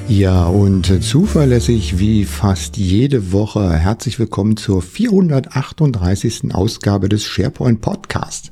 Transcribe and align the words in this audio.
Ja, 0.09 0.47
und 0.47 1.03
zuverlässig 1.03 1.99
wie 1.99 2.23
fast 2.23 2.77
jede 2.77 3.33
Woche 3.33 3.73
herzlich 3.73 4.17
willkommen 4.19 4.55
zur 4.55 4.81
438. 4.81 6.53
Ausgabe 6.53 7.09
des 7.09 7.25
SharePoint 7.25 7.81
Podcasts. 7.81 8.49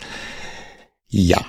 Ja, 1.07 1.39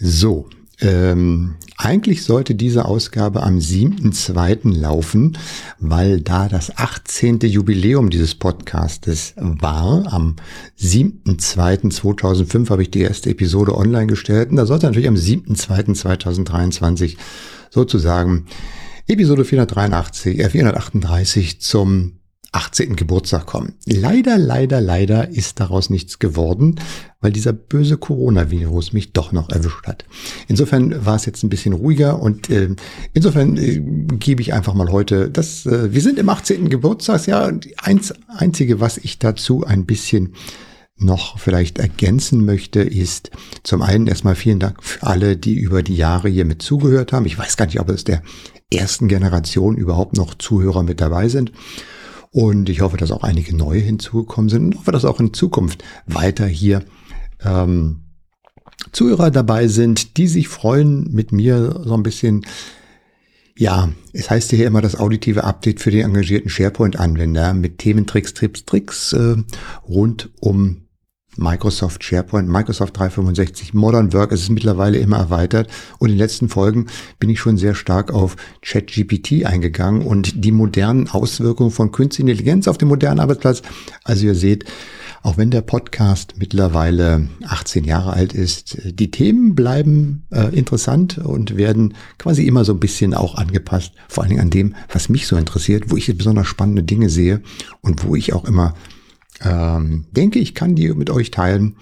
so. 0.00 0.50
Ähm, 0.80 1.54
eigentlich 1.76 2.24
sollte 2.24 2.56
diese 2.56 2.86
Ausgabe 2.86 3.44
am 3.44 3.58
7.2. 3.58 4.76
laufen, 4.76 5.38
weil 5.78 6.20
da 6.20 6.48
das 6.48 6.76
18. 6.76 7.38
Jubiläum 7.42 8.10
dieses 8.10 8.34
Podcastes 8.34 9.34
war. 9.36 10.12
Am 10.12 10.34
7.2.2005 10.80 12.68
habe 12.68 12.82
ich 12.82 12.90
die 12.90 13.02
erste 13.02 13.30
Episode 13.30 13.76
online 13.76 14.08
gestellt 14.08 14.50
und 14.50 14.56
da 14.56 14.66
sollte 14.66 14.86
natürlich 14.86 15.06
am 15.06 15.14
7.2.2023 15.14 17.16
sozusagen 17.70 18.46
Episode 19.12 19.44
483, 19.44 20.38
äh 20.38 20.48
438 20.48 21.60
zum 21.60 22.12
18. 22.52 22.96
Geburtstag 22.96 23.44
kommen. 23.44 23.74
Leider, 23.84 24.38
leider, 24.38 24.80
leider 24.80 25.28
ist 25.28 25.60
daraus 25.60 25.90
nichts 25.90 26.18
geworden, 26.18 26.80
weil 27.20 27.30
dieser 27.30 27.52
böse 27.52 27.98
Coronavirus 27.98 28.94
mich 28.94 29.12
doch 29.12 29.32
noch 29.32 29.50
erwischt 29.50 29.86
hat. 29.86 30.06
Insofern 30.48 31.04
war 31.04 31.16
es 31.16 31.26
jetzt 31.26 31.42
ein 31.42 31.50
bisschen 31.50 31.74
ruhiger 31.74 32.22
und 32.22 32.48
äh, 32.48 32.74
insofern 33.12 33.58
äh, 33.58 33.80
gebe 34.18 34.40
ich 34.40 34.54
einfach 34.54 34.72
mal 34.72 34.90
heute 34.90 35.28
das, 35.28 35.66
äh, 35.66 35.92
wir 35.92 36.00
sind 36.00 36.18
im 36.18 36.30
18. 36.30 36.70
Geburtstagsjahr 36.70 37.48
und 37.48 37.68
eins, 37.76 38.14
einzige, 38.28 38.80
was 38.80 38.96
ich 38.96 39.18
dazu 39.18 39.64
ein 39.64 39.84
bisschen 39.84 40.34
noch 41.02 41.38
vielleicht 41.38 41.78
ergänzen 41.78 42.44
möchte, 42.44 42.80
ist 42.80 43.30
zum 43.62 43.82
einen 43.82 44.06
erstmal 44.06 44.34
vielen 44.34 44.58
Dank 44.58 44.82
für 44.82 45.02
alle, 45.02 45.36
die 45.36 45.54
über 45.54 45.82
die 45.82 45.96
Jahre 45.96 46.28
hier 46.28 46.44
mit 46.44 46.62
zugehört 46.62 47.12
haben. 47.12 47.26
Ich 47.26 47.38
weiß 47.38 47.56
gar 47.56 47.66
nicht, 47.66 47.80
ob 47.80 47.88
es 47.88 48.04
der 48.04 48.22
ersten 48.72 49.08
Generation 49.08 49.76
überhaupt 49.76 50.16
noch 50.16 50.34
Zuhörer 50.34 50.82
mit 50.82 51.00
dabei 51.00 51.28
sind. 51.28 51.52
Und 52.30 52.70
ich 52.70 52.80
hoffe, 52.80 52.96
dass 52.96 53.12
auch 53.12 53.24
einige 53.24 53.54
neue 53.54 53.80
hinzugekommen 53.80 54.48
sind 54.48 54.64
und 54.64 54.78
hoffe, 54.78 54.92
dass 54.92 55.04
auch 55.04 55.20
in 55.20 55.34
Zukunft 55.34 55.84
weiter 56.06 56.46
hier 56.46 56.82
ähm, 57.44 58.00
Zuhörer 58.92 59.30
dabei 59.30 59.68
sind, 59.68 60.16
die 60.16 60.26
sich 60.26 60.48
freuen, 60.48 61.12
mit 61.12 61.30
mir 61.30 61.82
so 61.84 61.94
ein 61.94 62.02
bisschen, 62.02 62.46
ja, 63.56 63.92
es 64.12 64.30
heißt 64.30 64.50
hier 64.50 64.66
immer 64.66 64.80
das 64.80 64.98
auditive 64.98 65.44
Update 65.44 65.80
für 65.80 65.90
die 65.90 66.00
engagierten 66.00 66.48
SharePoint-Anwender 66.48 67.52
mit 67.52 67.78
Themen, 67.78 68.06
Tricks, 68.06 68.32
Trips, 68.32 68.64
Tricks 68.64 69.12
äh, 69.12 69.36
rund 69.86 70.30
um 70.40 70.82
Microsoft 71.36 72.04
SharePoint, 72.04 72.48
Microsoft 72.48 72.96
365, 72.98 73.72
Modern 73.72 74.12
Work, 74.12 74.32
es 74.32 74.42
ist 74.42 74.50
mittlerweile 74.50 74.98
immer 74.98 75.16
erweitert. 75.16 75.68
Und 75.98 76.10
in 76.10 76.16
den 76.16 76.18
letzten 76.18 76.48
Folgen 76.48 76.86
bin 77.18 77.30
ich 77.30 77.40
schon 77.40 77.56
sehr 77.56 77.74
stark 77.74 78.12
auf 78.12 78.36
ChatGPT 78.60 79.46
eingegangen 79.46 80.02
und 80.02 80.44
die 80.44 80.52
modernen 80.52 81.08
Auswirkungen 81.08 81.70
von 81.70 81.90
künstlicher 81.90 82.28
Intelligenz 82.28 82.68
auf 82.68 82.76
den 82.76 82.88
modernen 82.88 83.20
Arbeitsplatz. 83.20 83.62
Also 84.04 84.26
ihr 84.26 84.34
seht, 84.34 84.66
auch 85.22 85.38
wenn 85.38 85.50
der 85.50 85.62
Podcast 85.62 86.34
mittlerweile 86.36 87.28
18 87.46 87.84
Jahre 87.84 88.12
alt 88.12 88.32
ist, 88.32 88.78
die 88.84 89.10
Themen 89.10 89.54
bleiben 89.54 90.24
äh, 90.30 90.54
interessant 90.54 91.18
und 91.18 91.56
werden 91.56 91.94
quasi 92.18 92.46
immer 92.46 92.64
so 92.64 92.72
ein 92.72 92.80
bisschen 92.80 93.14
auch 93.14 93.36
angepasst, 93.36 93.92
vor 94.08 94.22
allen 94.24 94.30
Dingen 94.30 94.42
an 94.42 94.50
dem, 94.50 94.74
was 94.92 95.08
mich 95.08 95.26
so 95.26 95.36
interessiert, 95.36 95.90
wo 95.90 95.96
ich 95.96 96.14
besonders 96.18 96.48
spannende 96.48 96.82
Dinge 96.82 97.08
sehe 97.08 97.40
und 97.80 98.04
wo 98.04 98.16
ich 98.16 98.32
auch 98.32 98.44
immer 98.44 98.74
ähm, 99.44 100.06
denke, 100.12 100.38
ich 100.38 100.54
kann 100.54 100.74
die 100.74 100.88
mit 100.88 101.10
euch 101.10 101.30
teilen. 101.30 101.76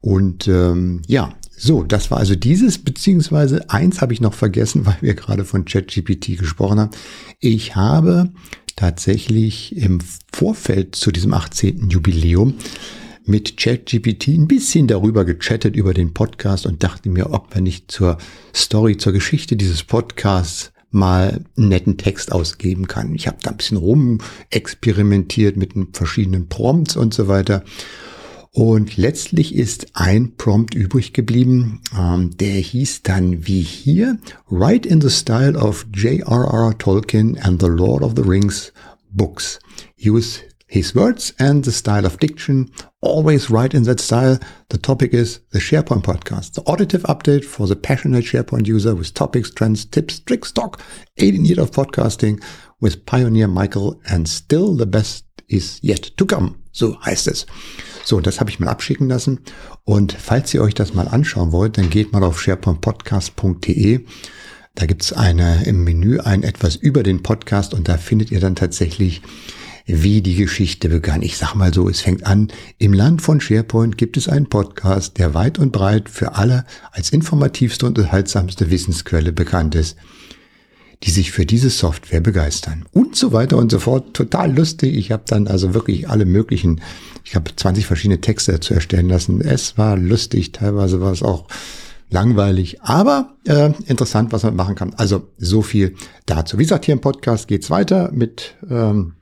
Und 0.00 0.48
ähm, 0.48 1.02
ja, 1.06 1.32
so, 1.56 1.84
das 1.84 2.10
war 2.10 2.18
also 2.18 2.34
dieses, 2.34 2.78
beziehungsweise 2.78 3.70
eins 3.70 4.00
habe 4.00 4.12
ich 4.12 4.20
noch 4.20 4.34
vergessen, 4.34 4.84
weil 4.86 4.96
wir 5.00 5.14
gerade 5.14 5.44
von 5.44 5.64
ChatGPT 5.64 6.38
gesprochen 6.38 6.80
haben. 6.80 6.90
Ich 7.38 7.76
habe 7.76 8.30
tatsächlich 8.76 9.76
im 9.76 9.98
Vorfeld 10.32 10.96
zu 10.96 11.12
diesem 11.12 11.34
18. 11.34 11.88
Jubiläum 11.90 12.54
mit 13.24 13.56
ChatGPT 13.56 14.28
ein 14.28 14.48
bisschen 14.48 14.88
darüber 14.88 15.24
gechattet 15.24 15.76
über 15.76 15.94
den 15.94 16.12
Podcast 16.12 16.66
und 16.66 16.82
dachte 16.82 17.08
mir, 17.08 17.32
ob 17.32 17.54
wir 17.54 17.62
nicht 17.62 17.90
zur 17.92 18.18
Story, 18.54 18.96
zur 18.96 19.12
Geschichte 19.12 19.56
dieses 19.56 19.84
Podcasts 19.84 20.71
mal 20.94 21.44
einen 21.56 21.68
netten 21.68 21.96
Text 21.96 22.32
ausgeben 22.32 22.86
kann. 22.86 23.14
Ich 23.14 23.26
habe 23.26 23.38
da 23.42 23.50
ein 23.50 23.56
bisschen 23.56 23.78
rum 23.78 24.18
experimentiert 24.50 25.56
mit 25.56 25.72
verschiedenen 25.92 26.48
Prompts 26.48 26.96
und 26.96 27.14
so 27.14 27.28
weiter. 27.28 27.64
Und 28.54 28.98
letztlich 28.98 29.54
ist 29.54 29.86
ein 29.94 30.36
Prompt 30.36 30.74
übrig 30.74 31.14
geblieben, 31.14 31.80
ähm, 31.98 32.36
der 32.36 32.52
hieß 32.52 33.02
dann 33.02 33.46
wie 33.46 33.62
hier, 33.62 34.18
Write 34.50 34.86
in 34.86 35.00
the 35.00 35.08
style 35.08 35.56
of 35.56 35.86
J.R.R. 35.94 36.76
Tolkien 36.76 37.38
and 37.38 37.62
the 37.62 37.68
Lord 37.68 38.02
of 38.02 38.12
the 38.14 38.22
Rings 38.22 38.74
books. 39.10 39.58
Use 39.98 40.40
his 40.72 40.94
words 40.94 41.34
and 41.38 41.64
the 41.64 41.70
style 41.70 42.06
of 42.06 42.18
diction. 42.18 42.66
Always 43.02 43.50
write 43.50 43.74
in 43.74 43.82
that 43.82 44.00
style. 44.00 44.38
The 44.70 44.78
topic 44.78 45.12
is 45.12 45.40
the 45.50 45.58
SharePoint 45.58 46.02
podcast, 46.02 46.54
the 46.54 46.62
auditive 46.66 47.02
update 47.02 47.44
for 47.44 47.66
the 47.66 47.76
passionate 47.76 48.24
SharePoint 48.24 48.66
user 48.66 48.94
with 48.94 49.12
topics, 49.12 49.50
trends, 49.50 49.84
tips, 49.84 50.18
tricks, 50.20 50.50
talk, 50.50 50.80
18 51.18 51.44
years 51.44 51.58
of 51.58 51.72
podcasting 51.72 52.42
with 52.80 53.04
Pioneer 53.04 53.48
Michael 53.48 54.00
and 54.08 54.26
still 54.26 54.74
the 54.74 54.86
best 54.86 55.26
is 55.46 55.78
yet 55.82 56.10
to 56.16 56.24
come. 56.24 56.62
So 56.72 56.98
heißt 57.04 57.28
es. 57.28 57.44
So, 58.02 58.20
das 58.20 58.40
habe 58.40 58.48
ich 58.48 58.58
mal 58.58 58.70
abschicken 58.70 59.10
lassen. 59.10 59.40
Und 59.84 60.14
falls 60.14 60.54
ihr 60.54 60.62
euch 60.62 60.72
das 60.72 60.94
mal 60.94 61.06
anschauen 61.06 61.52
wollt, 61.52 61.76
dann 61.76 61.90
geht 61.90 62.14
mal 62.14 62.24
auf 62.24 62.40
sharepointpodcast.de. 62.40 64.06
Da 64.74 64.86
gibt's 64.86 65.12
eine 65.12 65.64
im 65.64 65.84
Menü 65.84 66.18
ein 66.20 66.42
etwas 66.42 66.76
über 66.76 67.02
den 67.02 67.22
Podcast 67.22 67.74
und 67.74 67.88
da 67.88 67.98
findet 67.98 68.30
ihr 68.30 68.40
dann 68.40 68.56
tatsächlich 68.56 69.20
wie 69.86 70.22
die 70.22 70.36
Geschichte 70.36 70.88
begann. 70.88 71.22
Ich 71.22 71.36
sag 71.36 71.54
mal 71.54 71.72
so, 71.72 71.88
es 71.88 72.00
fängt 72.00 72.26
an, 72.26 72.48
im 72.78 72.92
Land 72.92 73.22
von 73.22 73.40
SharePoint 73.40 73.98
gibt 73.98 74.16
es 74.16 74.28
einen 74.28 74.48
Podcast, 74.48 75.18
der 75.18 75.34
weit 75.34 75.58
und 75.58 75.72
breit 75.72 76.08
für 76.08 76.34
alle 76.34 76.64
als 76.92 77.10
informativste 77.10 77.86
und 77.86 77.98
unterhaltsamste 77.98 78.70
Wissensquelle 78.70 79.32
bekannt 79.32 79.74
ist, 79.74 79.96
die 81.02 81.10
sich 81.10 81.32
für 81.32 81.46
diese 81.46 81.70
Software 81.70 82.20
begeistern. 82.20 82.84
Und 82.92 83.16
so 83.16 83.32
weiter 83.32 83.56
und 83.56 83.72
so 83.72 83.80
fort. 83.80 84.14
Total 84.14 84.54
lustig. 84.54 84.94
Ich 84.94 85.10
habe 85.10 85.24
dann 85.26 85.48
also 85.48 85.74
wirklich 85.74 86.08
alle 86.08 86.26
möglichen, 86.26 86.80
ich 87.24 87.34
habe 87.34 87.54
20 87.54 87.86
verschiedene 87.86 88.20
Texte 88.20 88.52
dazu 88.52 88.74
erstellen 88.74 89.08
lassen. 89.08 89.40
Es 89.40 89.76
war 89.76 89.96
lustig, 89.96 90.52
teilweise 90.52 91.00
war 91.00 91.12
es 91.12 91.22
auch 91.22 91.48
langweilig, 92.08 92.82
aber 92.82 93.34
äh, 93.46 93.72
interessant, 93.86 94.32
was 94.32 94.42
man 94.42 94.54
machen 94.54 94.74
kann. 94.74 94.94
Also 94.94 95.28
so 95.38 95.62
viel 95.62 95.96
dazu. 96.26 96.58
Wie 96.58 96.64
gesagt, 96.64 96.84
hier 96.84 96.92
im 96.92 97.00
Podcast 97.00 97.48
geht's 97.48 97.70
weiter 97.70 98.12
mit 98.12 98.54
ähm, 98.70 99.14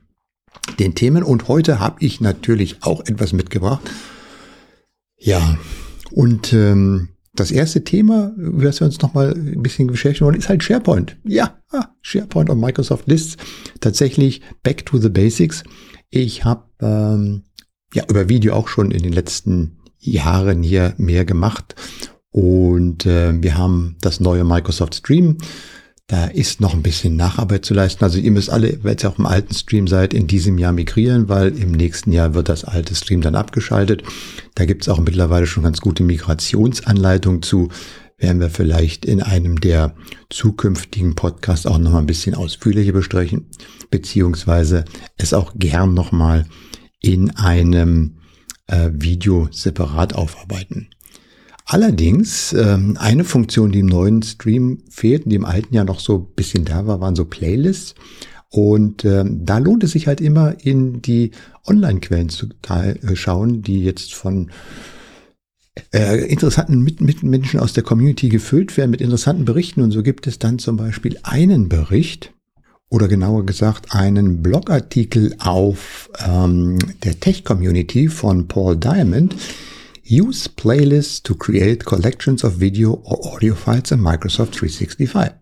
den 0.79 0.95
Themen. 0.95 1.23
Und 1.23 1.49
heute 1.49 1.81
habe 1.81 1.97
ich 2.01 2.21
natürlich 2.21 2.83
auch 2.83 3.01
etwas 3.01 3.33
mitgebracht. 3.33 3.83
Ja, 5.17 5.59
und 6.11 6.53
ähm, 6.53 7.09
das 7.35 7.51
erste 7.51 7.85
Thema, 7.85 8.33
das 8.37 8.81
wir 8.81 8.87
uns 8.87 9.01
noch 9.01 9.15
mal 9.15 9.33
ein 9.33 9.63
bisschen 9.63 9.87
beschäftigen 9.87 10.27
wollen, 10.27 10.39
ist 10.39 10.49
halt 10.49 10.63
SharePoint. 10.63 11.17
Ja, 11.25 11.59
ah, 11.71 11.87
SharePoint 12.03 12.51
und 12.51 12.61
Microsoft 12.61 13.07
Lists. 13.07 13.37
Tatsächlich 13.81 14.43
back 14.63 14.85
to 14.87 14.99
the 14.99 15.09
basics. 15.09 15.63
Ich 16.11 16.45
habe 16.45 16.65
ähm, 16.81 17.45
ja 17.95 18.05
über 18.09 18.29
Video 18.29 18.55
auch 18.55 18.69
schon 18.69 18.91
in 18.91 19.03
den 19.03 19.13
letzten 19.13 19.79
Jahren 19.99 20.63
hier 20.63 20.95
mehr 20.97 21.25
gemacht. 21.25 21.77
Und 22.31 23.07
äh, 23.07 23.33
wir 23.43 23.57
haben 23.57 23.97
das 24.01 24.21
neue 24.21 24.45
Microsoft 24.45 24.95
Stream 24.95 25.39
da 26.11 26.25
ist 26.25 26.61
noch 26.61 26.75
ein 26.75 26.83
bisschen 26.83 27.15
Nacharbeit 27.15 27.65
zu 27.65 27.73
leisten. 27.73 28.03
Also 28.03 28.19
ihr 28.19 28.33
müsst 28.33 28.51
alle, 28.51 28.83
wenn 28.83 28.97
ihr 28.99 29.09
auch 29.09 29.19
im 29.21 29.27
alten 29.27 29.55
Stream 29.55 29.87
seid, 29.87 30.13
in 30.13 30.27
diesem 30.27 30.59
Jahr 30.59 30.73
migrieren, 30.73 31.29
weil 31.29 31.57
im 31.57 31.71
nächsten 31.71 32.11
Jahr 32.11 32.35
wird 32.35 32.49
das 32.49 32.65
alte 32.65 32.97
Stream 32.97 33.21
dann 33.21 33.37
abgeschaltet. 33.37 34.03
Da 34.57 34.65
gibt 34.65 34.83
es 34.83 34.89
auch 34.89 34.99
mittlerweile 34.99 35.47
schon 35.47 35.63
ganz 35.63 35.81
gute 35.81 36.03
Migrationsanleitungen 36.03 37.43
zu. 37.43 37.69
Werden 38.19 38.41
wir 38.41 38.51
vielleicht 38.51 39.05
in 39.05 39.23
einem 39.23 39.61
der 39.61 39.95
zukünftigen 40.31 41.15
Podcasts 41.15 41.65
auch 41.65 41.79
noch 41.79 41.93
mal 41.93 42.01
ein 42.01 42.07
bisschen 42.07 42.35
ausführlicher 42.35 42.93
besprechen, 42.93 43.47
beziehungsweise 43.93 44.87
es 45.17 45.33
auch 45.33 45.53
gern 45.55 45.95
noch 45.95 46.11
mal 46.11 46.45
in 47.01 47.31
einem 47.37 48.17
äh, 48.67 48.91
Video 48.93 49.47
separat 49.53 50.17
aufarbeiten. 50.17 50.89
Allerdings, 51.73 52.53
ähm, 52.53 52.97
eine 52.99 53.23
Funktion, 53.23 53.71
die 53.71 53.79
im 53.79 53.87
neuen 53.87 54.25
Stream 54.25 54.83
fehlt, 54.91 55.23
die 55.27 55.37
im 55.37 55.45
alten 55.45 55.73
ja 55.73 55.85
noch 55.85 56.01
so 56.01 56.17
ein 56.17 56.35
bisschen 56.35 56.65
da 56.65 56.89
war, 56.89 57.01
waren 57.01 57.15
so 57.15 57.25
Playlists. 57.25 57.95
Und 58.49 59.05
ähm, 59.05 59.45
da 59.45 59.59
lohnt 59.59 59.85
es 59.85 59.93
sich 59.93 60.09
halt 60.09 60.21
immer 60.21 60.57
in 60.65 61.01
die 61.01 61.31
Online-Quellen 61.65 62.29
zu 62.29 62.49
äh, 62.69 63.15
schauen, 63.15 63.63
die 63.63 63.85
jetzt 63.85 64.15
von 64.15 64.51
äh, 65.95 66.27
interessanten 66.27 66.83
mit, 66.83 67.03
mit 67.03 67.23
Menschen 67.23 67.61
aus 67.61 67.73
der 67.73 67.85
Community 67.85 68.31
gefüllt 68.31 68.77
werden 68.77 68.91
mit 68.91 69.01
interessanten 69.01 69.45
Berichten. 69.45 69.81
Und 69.81 69.93
so 69.93 70.03
gibt 70.03 70.27
es 70.27 70.41
dann 70.41 70.59
zum 70.59 70.77
Beispiel 70.77 71.21
einen 71.23 71.69
Bericht 71.69 72.33
oder 72.89 73.07
genauer 73.07 73.47
gesagt 73.47 73.95
einen 73.95 74.43
Blogartikel 74.43 75.37
auf 75.39 76.11
ähm, 76.19 76.81
der 77.05 77.21
Tech-Community 77.21 78.09
von 78.09 78.49
Paul 78.49 78.77
Diamond. 78.77 79.37
Use 80.11 80.49
playlists 80.49 81.23
to 81.23 81.37
create 81.37 81.85
collections 81.85 82.43
of 82.43 82.59
video 82.59 82.95
or 83.05 83.33
audio 83.33 83.55
files 83.55 83.93
in 83.93 84.01
Microsoft 84.01 84.61
365. 84.61 85.37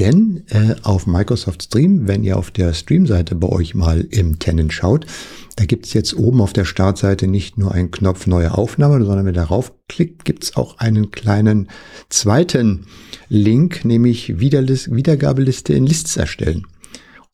Denn 0.00 0.42
äh, 0.48 0.74
auf 0.82 1.06
Microsoft 1.06 1.62
Stream, 1.62 2.08
wenn 2.08 2.24
ihr 2.24 2.36
auf 2.36 2.50
der 2.50 2.72
Stream-Seite 2.72 3.36
bei 3.36 3.48
euch 3.48 3.76
mal 3.76 4.00
im 4.00 4.40
Tenant 4.40 4.72
schaut, 4.72 5.06
da 5.54 5.66
gibt's 5.66 5.92
jetzt 5.92 6.16
oben 6.16 6.40
auf 6.40 6.52
der 6.52 6.64
Startseite 6.64 7.28
nicht 7.28 7.58
nur 7.58 7.72
einen 7.72 7.92
Knopf 7.92 8.26
Neue 8.26 8.58
Aufnahme, 8.58 9.04
sondern 9.04 9.26
wenn 9.26 9.34
ihr 9.34 9.40
darauf 9.40 9.72
klickt, 9.88 10.24
gibt's 10.24 10.56
auch 10.56 10.78
einen 10.78 11.12
kleinen 11.12 11.68
zweiten 12.08 12.86
Link, 13.28 13.84
nämlich 13.84 14.40
Wiederlis 14.40 14.92
Wiedergabeliste 14.92 15.74
in 15.74 15.86
Lists 15.86 16.16
erstellen. 16.16 16.66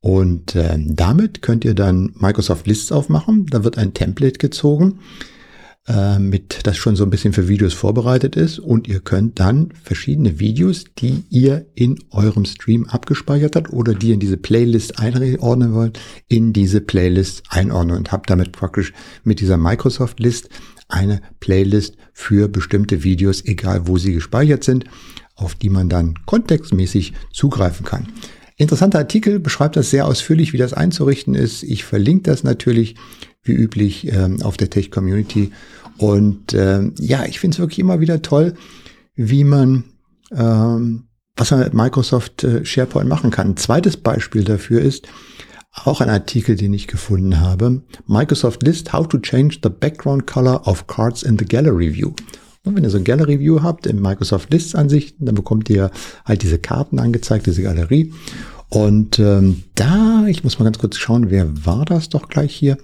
Und 0.01 0.55
äh, 0.55 0.77
damit 0.79 1.41
könnt 1.41 1.65
ihr 1.65 1.75
dann 1.75 2.13
Microsoft 2.19 2.67
Lists 2.67 2.93
aufmachen. 2.93 3.47
Da 3.47 3.65
wird 3.65 3.79
ein 3.79 3.95
Template 3.95 4.39
gezogen 4.39 4.99
äh, 5.89 6.19
mit, 6.19 6.67
das 6.67 6.77
schon 6.77 6.97
so 6.97 7.05
ein 7.05 7.11
bisschen 7.11 7.33
für 7.33 7.49
Videos 7.49 7.73
vorbereitet 7.73 8.37
ist 8.37 8.59
und 8.59 8.87
ihr 8.87 9.01
könnt 9.01 9.41
dann 9.41 9.71
verschiedene 9.83 10.39
Videos, 10.39 10.85
die 10.99 11.25
ihr 11.31 11.67
in 11.75 11.99
eurem 12.11 12.45
Stream 12.45 12.87
abgespeichert 12.87 13.57
habt 13.57 13.73
oder 13.73 13.95
die 13.95 14.13
in 14.13 14.21
diese 14.21 14.37
Playlist 14.37 14.99
einordnen 14.99 15.73
wollt, 15.73 15.99
in 16.29 16.53
diese 16.53 16.81
Playlist 16.81 17.43
einordnen 17.49 17.97
und 17.97 18.13
habt 18.13 18.29
damit 18.29 18.53
praktisch 18.53 18.93
mit 19.25 19.41
dieser 19.41 19.57
Microsoft 19.57 20.21
List 20.21 20.51
eine 20.89 21.21
Playlist 21.41 21.97
für 22.13 22.49
bestimmte 22.49 23.03
Videos, 23.03 23.45
egal 23.45 23.87
wo 23.87 23.99
sie 23.99 24.13
gespeichert 24.13 24.65
sind, 24.65 24.85
auf 25.37 25.55
die 25.55 25.71
man 25.71 25.89
dann 25.89 26.15
kontextmäßig 26.27 27.15
zugreifen 27.33 27.87
kann. 27.87 28.09
Interessanter 28.59 28.99
Artikel 28.99 29.39
beschreibt 29.39 29.77
das 29.77 29.91
sehr 29.91 30.07
ausführlich, 30.07 30.53
wie 30.53 30.59
das 30.59 30.73
einzurichten 30.73 31.35
ist. 31.35 31.63
Ich 31.63 31.85
verlinke 31.85 32.25
das 32.25 32.45
natürlich 32.45 32.97
wie 33.43 33.53
üblich 33.53 34.13
ähm, 34.13 34.43
auf 34.43 34.57
der 34.57 34.69
Tech 34.69 34.91
Community 34.91 35.53
und 35.99 36.55
äh, 36.55 36.91
ja, 36.99 37.25
ich 37.25 37.41
finde 37.41 37.55
es 37.55 37.59
wirklich 37.59 37.79
immer 37.81 38.01
wieder 38.01 38.23
toll, 38.23 38.55
wie 39.15 39.45
man, 39.45 39.85
ähm, 40.33 41.09
was 41.37 41.51
man 41.51 41.61
mit 41.61 41.75
Microsoft 41.75 42.45
äh, 42.45 42.65
SharePoint 42.65 43.09
machen 43.09 43.31
kann. 43.31 43.51
Ein 43.51 43.57
zweites 43.57 43.97
Beispiel 43.97 44.45
dafür 44.45 44.81
ist 44.81 45.09
auch 45.73 46.01
ein 46.01 46.11
Artikel, 46.11 46.57
den 46.57 46.73
ich 46.73 46.87
gefunden 46.87 47.41
habe. 47.41 47.83
Microsoft 48.07 48.63
List 48.63 48.93
How 48.93 49.07
to 49.07 49.19
Change 49.19 49.59
the 49.63 49.69
Background 49.69 50.27
Color 50.27 50.67
of 50.67 50.87
Cards 50.87 51.23
in 51.23 51.39
the 51.39 51.45
Gallery 51.45 51.95
View. 51.95 52.13
Und 52.65 52.77
wenn 52.77 52.85
ihr 52.85 52.91
so 52.91 52.99
ein 52.99 53.05
Gallery 53.05 53.41
View 53.41 53.63
habt 53.63 53.87
in 53.87 54.01
Microsoft 54.01 54.53
List 54.53 54.77
Ansichten, 54.77 55.27
dann 55.27 55.35
bekommt 55.35 55.71
ihr 55.71 55.91
halt 56.25 56.43
diese 56.43 56.59
Karten 56.59 56.99
angezeigt, 56.99 57.47
diese 57.47 57.63
Galerie. 57.63 58.13
Und 58.71 59.19
ähm, 59.19 59.63
da, 59.75 60.27
ich 60.27 60.45
muss 60.45 60.59
mal 60.59 60.67
ganz 60.67 60.79
kurz 60.79 60.97
schauen, 60.97 61.31
wer 61.31 61.65
war 61.65 61.85
das 61.85 62.11
doch 62.11 62.29
gleich 62.29 62.55
hier? 62.55 62.77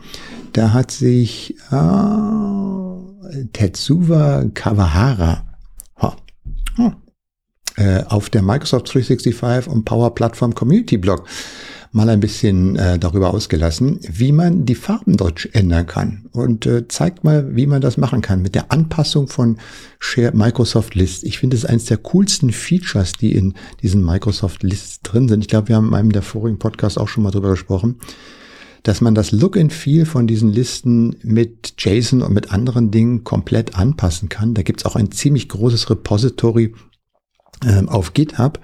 Da 0.53 0.73
hat 0.73 0.91
sich 0.91 1.57
äh, 1.71 3.45
Tetsuva 3.53 4.45
Kawahara 4.55 5.45
ha, 5.97 6.17
ha, 6.79 6.97
äh, 7.77 8.05
auf 8.05 8.31
der 8.31 8.43
Microsoft 8.43 8.95
365 8.95 9.69
und 9.69 9.85
Power 9.85 10.15
Platform 10.15 10.55
Community 10.55 10.97
Blog 10.97 11.27
mal 11.95 12.09
ein 12.09 12.19
bisschen 12.19 12.75
äh, 12.75 12.99
darüber 12.99 13.33
ausgelassen, 13.33 14.01
wie 14.03 14.33
man 14.33 14.67
die 14.67 14.75
Farben 14.75 15.17
dort 15.17 15.49
ändern 15.53 15.87
kann 15.87 16.27
und 16.33 16.67
äh, 16.67 16.89
zeigt 16.89 17.23
mal, 17.23 17.55
wie 17.55 17.69
man 17.69 17.81
das 17.81 17.97
machen 17.97 18.21
kann 18.21 18.43
mit 18.43 18.57
der 18.57 18.73
Anpassung 18.73 19.29
von 19.29 19.59
Share 20.01 20.33
Microsoft 20.37 20.97
List. 20.97 21.23
Ich 21.23 21.39
finde 21.39 21.57
es 21.57 21.65
eines 21.65 21.85
der 21.85 21.99
coolsten 21.99 22.51
Features, 22.51 23.13
die 23.13 23.33
in 23.33 23.55
diesen 23.81 24.05
Microsoft 24.05 24.65
Lists 24.65 25.03
drin 25.03 25.29
sind. 25.29 25.43
Ich 25.43 25.49
glaube, 25.49 25.69
wir 25.69 25.77
haben 25.77 25.87
in 25.87 25.95
einem 25.95 26.11
der 26.11 26.23
vorigen 26.23 26.59
Podcasts 26.59 26.99
auch 26.99 27.07
schon 27.07 27.23
mal 27.23 27.31
drüber 27.31 27.51
gesprochen, 27.51 28.01
dass 28.83 29.01
man 29.01 29.15
das 29.15 29.31
Look 29.31 29.57
and 29.57 29.73
Feel 29.73 30.05
von 30.05 30.27
diesen 30.27 30.53
Listen 30.53 31.15
mit 31.23 31.75
JSON 31.79 32.23
und 32.23 32.35
mit 32.35 32.51
anderen 32.51 32.91
Dingen 32.91 33.23
komplett 33.23 33.79
anpassen 33.79 34.29
kann. 34.29 34.55
Da 34.55 34.63
gibt's 34.63 34.85
auch 34.85 34.97
ein 34.97 35.13
ziemlich 35.13 35.49
großes 35.49 35.89
Repository 35.91 36.75
ähm, 37.65 37.89
auf 37.89 38.15
GitHub, 38.15 38.59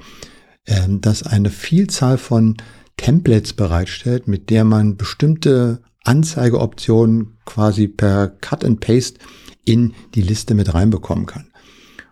ähm, 0.66 1.00
das 1.00 1.22
eine 1.22 1.50
Vielzahl 1.50 2.18
von 2.18 2.56
Templates 3.00 3.54
bereitstellt, 3.54 4.28
mit 4.28 4.50
der 4.50 4.64
man 4.64 4.98
bestimmte 4.98 5.80
Anzeigeoptionen 6.04 7.38
quasi 7.46 7.88
per 7.88 8.28
Cut 8.28 8.62
and 8.62 8.80
Paste 8.80 9.18
in 9.64 9.94
die 10.14 10.20
Liste 10.20 10.54
mit 10.54 10.74
reinbekommen 10.74 11.24
kann. 11.24 11.46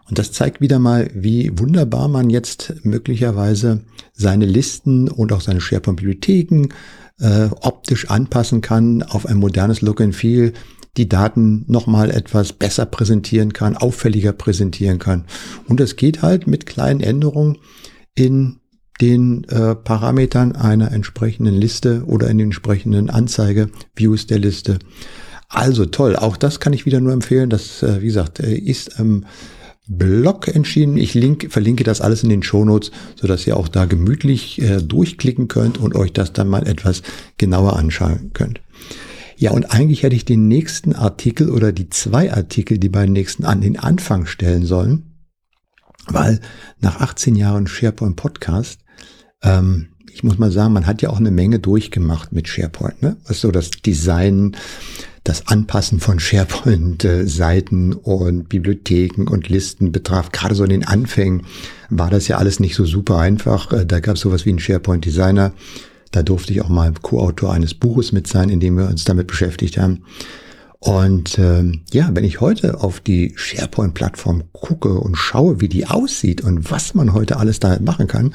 Und 0.09 0.19
das 0.19 0.33
zeigt 0.33 0.63
wieder 0.63 0.79
mal, 0.79 1.11
wie 1.13 1.51
wunderbar 1.59 2.09
man 2.09 2.31
jetzt 2.31 2.73
möglicherweise 2.85 3.85
seine 4.15 4.47
Listen 4.47 5.11
und 5.11 5.31
auch 5.31 5.43
seine 5.43 5.61
SharePoint-Bibliotheken 5.61 6.69
äh, 7.21 7.49
optisch 7.61 8.09
anpassen 8.09 8.63
kann 8.63 9.03
auf 9.03 9.27
ein 9.27 9.37
modernes 9.37 9.83
Look 9.83 10.01
and 10.01 10.15
Feel, 10.15 10.55
die 10.97 11.09
Daten 11.09 11.67
nochmal 11.69 12.11
etwas 12.11 12.55
besser 12.55 12.87
präsentieren 12.87 13.53
kann, 13.53 13.77
auffälliger 13.77 14.33
präsentieren 14.33 14.99
kann. 14.99 15.27
Und 15.69 15.81
das 15.81 15.97
geht 15.97 16.23
halt 16.23 16.47
mit 16.47 16.65
kleinen 16.65 17.01
Änderungen 17.01 17.59
in 18.15 18.61
den 19.01 19.45
äh, 19.45 19.75
Parametern 19.75 20.57
einer 20.57 20.93
entsprechenden 20.93 21.55
Liste 21.55 22.05
oder 22.07 22.29
in 22.29 22.39
den 22.39 22.49
entsprechenden 22.49 23.11
Anzeige-Views 23.11 24.27
der 24.27 24.39
Liste. 24.39 24.79
Also 25.49 25.87
toll, 25.87 26.17
auch 26.17 26.37
das 26.37 26.61
kann 26.61 26.73
ich 26.73 26.85
wieder 26.85 27.01
nur 27.01 27.13
empfehlen. 27.13 27.49
Das, 27.49 27.83
äh, 27.83 28.03
wie 28.03 28.07
gesagt, 28.07 28.41
äh, 28.41 28.55
ist 28.55 28.99
am 29.01 29.25
Blog 29.87 30.49
entschieden. 30.49 30.99
Ich 30.99 31.15
link, 31.15 31.47
verlinke 31.51 31.83
das 31.83 32.03
alles 32.03 32.23
in 32.23 32.29
den 32.29 32.43
Shownotes, 32.43 32.91
sodass 33.19 33.47
ihr 33.47 33.57
auch 33.57 33.69
da 33.69 33.87
gemütlich 33.87 34.61
äh, 34.61 34.83
durchklicken 34.83 35.49
könnt 35.49 35.79
und 35.79 35.95
euch 35.95 36.13
das 36.13 36.35
dann 36.35 36.49
mal 36.49 36.69
etwas 36.69 37.03
genauer 37.39 37.77
anschauen 37.77 38.33
könnt. 38.35 38.61
Ja, 39.37 39.53
und 39.53 39.73
eigentlich 39.73 40.03
hätte 40.03 40.17
ich 40.17 40.25
den 40.25 40.49
nächsten 40.49 40.95
Artikel 40.95 41.51
oder 41.51 41.73
die 41.73 41.89
zwei 41.89 42.33
Artikel, 42.33 42.79
die 42.79 42.89
beiden 42.89 43.13
nächsten 43.13 43.45
an 43.45 43.61
den 43.61 43.79
Anfang 43.79 44.27
stellen 44.27 44.67
sollen, 44.67 45.15
weil 46.09 46.41
nach 46.81 47.01
18 47.01 47.37
Jahren 47.37 47.67
SharePoint 47.67 48.17
Podcast 48.17 48.81
ähm, 49.43 49.89
ich 50.13 50.25
muss 50.25 50.39
mal 50.39 50.51
sagen, 50.51 50.73
man 50.73 50.87
hat 50.87 51.03
ja 51.03 51.11
auch 51.11 51.19
eine 51.19 51.31
Menge 51.31 51.59
durchgemacht 51.59 52.33
mit 52.33 52.49
SharePoint, 52.49 53.03
ne? 53.03 53.17
Was 53.27 53.41
so 53.41 53.51
das 53.51 53.71
Design, 53.71 54.57
das 55.23 55.47
Anpassen 55.47 56.01
von 56.01 56.19
SharePoint-Seiten 56.19 57.93
und 57.93 58.49
Bibliotheken 58.49 59.29
und 59.31 59.49
Listen 59.49 59.93
betraf. 59.93 60.33
Gerade 60.33 60.55
so 60.55 60.65
in 60.65 60.71
den 60.71 60.85
Anfängen 60.85 61.43
war 61.91 62.11
das 62.11 62.29
ja 62.29 62.39
alles 62.39 62.61
nicht 62.61 62.75
so 62.75 62.85
super 62.85 63.19
einfach. 63.19 63.73
Äh, 63.73 63.87
da 63.87 64.01
gab 64.01 64.17
es 64.17 64.23
sowas 64.23 64.47
wie 64.47 64.51
einen 64.51 64.59
SharePoint-Designer. 64.59 65.53
Da 66.11 66.23
durfte 66.23 66.53
ich 66.53 66.63
auch 66.63 66.71
mal 66.71 66.93
Co-Autor 67.01 67.53
eines 67.53 67.75
Buches 67.75 68.13
mit 68.13 68.27
sein, 68.27 68.49
in 68.49 68.61
dem 68.61 68.77
wir 68.77 68.89
uns 68.89 69.05
damit 69.05 69.27
beschäftigt 69.27 69.77
haben. 69.77 70.05
Und 70.81 71.39
ähm, 71.39 71.83
ja, 71.93 72.09
wenn 72.13 72.25
ich 72.25 72.41
heute 72.41 72.81
auf 72.81 73.01
die 73.01 73.35
SharePoint-Plattform 73.37 74.45
gucke 74.53 74.95
und 74.95 75.17
schaue, 75.17 75.61
wie 75.61 75.69
die 75.69 75.87
aussieht 75.87 76.41
und 76.41 76.71
was 76.71 76.95
man 76.95 77.13
heute 77.13 77.37
alles 77.37 77.61
da 77.61 77.79
machen 77.81 78.07
kann, 78.07 78.35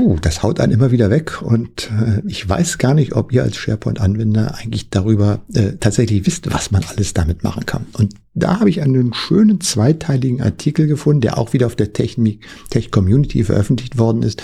puh, 0.00 0.16
das 0.22 0.42
haut 0.42 0.60
einen 0.60 0.72
immer 0.72 0.92
wieder 0.92 1.10
weg 1.10 1.42
und 1.42 1.90
äh, 1.90 2.22
ich 2.26 2.48
weiß 2.48 2.78
gar 2.78 2.94
nicht, 2.94 3.12
ob 3.12 3.32
ihr 3.32 3.42
als 3.42 3.56
SharePoint-Anwender 3.56 4.54
eigentlich 4.54 4.88
darüber 4.88 5.40
äh, 5.52 5.72
tatsächlich 5.78 6.24
wisst, 6.26 6.50
was 6.50 6.70
man 6.70 6.82
alles 6.84 7.12
damit 7.12 7.44
machen 7.44 7.66
kann. 7.66 7.84
Und 7.92 8.14
da 8.32 8.60
habe 8.60 8.70
ich 8.70 8.80
einen 8.80 9.12
schönen 9.12 9.60
zweiteiligen 9.60 10.40
Artikel 10.40 10.86
gefunden, 10.86 11.20
der 11.20 11.36
auch 11.36 11.52
wieder 11.52 11.66
auf 11.66 11.76
der 11.76 11.92
Technik, 11.92 12.46
Tech 12.70 12.90
Community 12.90 13.44
veröffentlicht 13.44 13.98
worden 13.98 14.22
ist, 14.22 14.42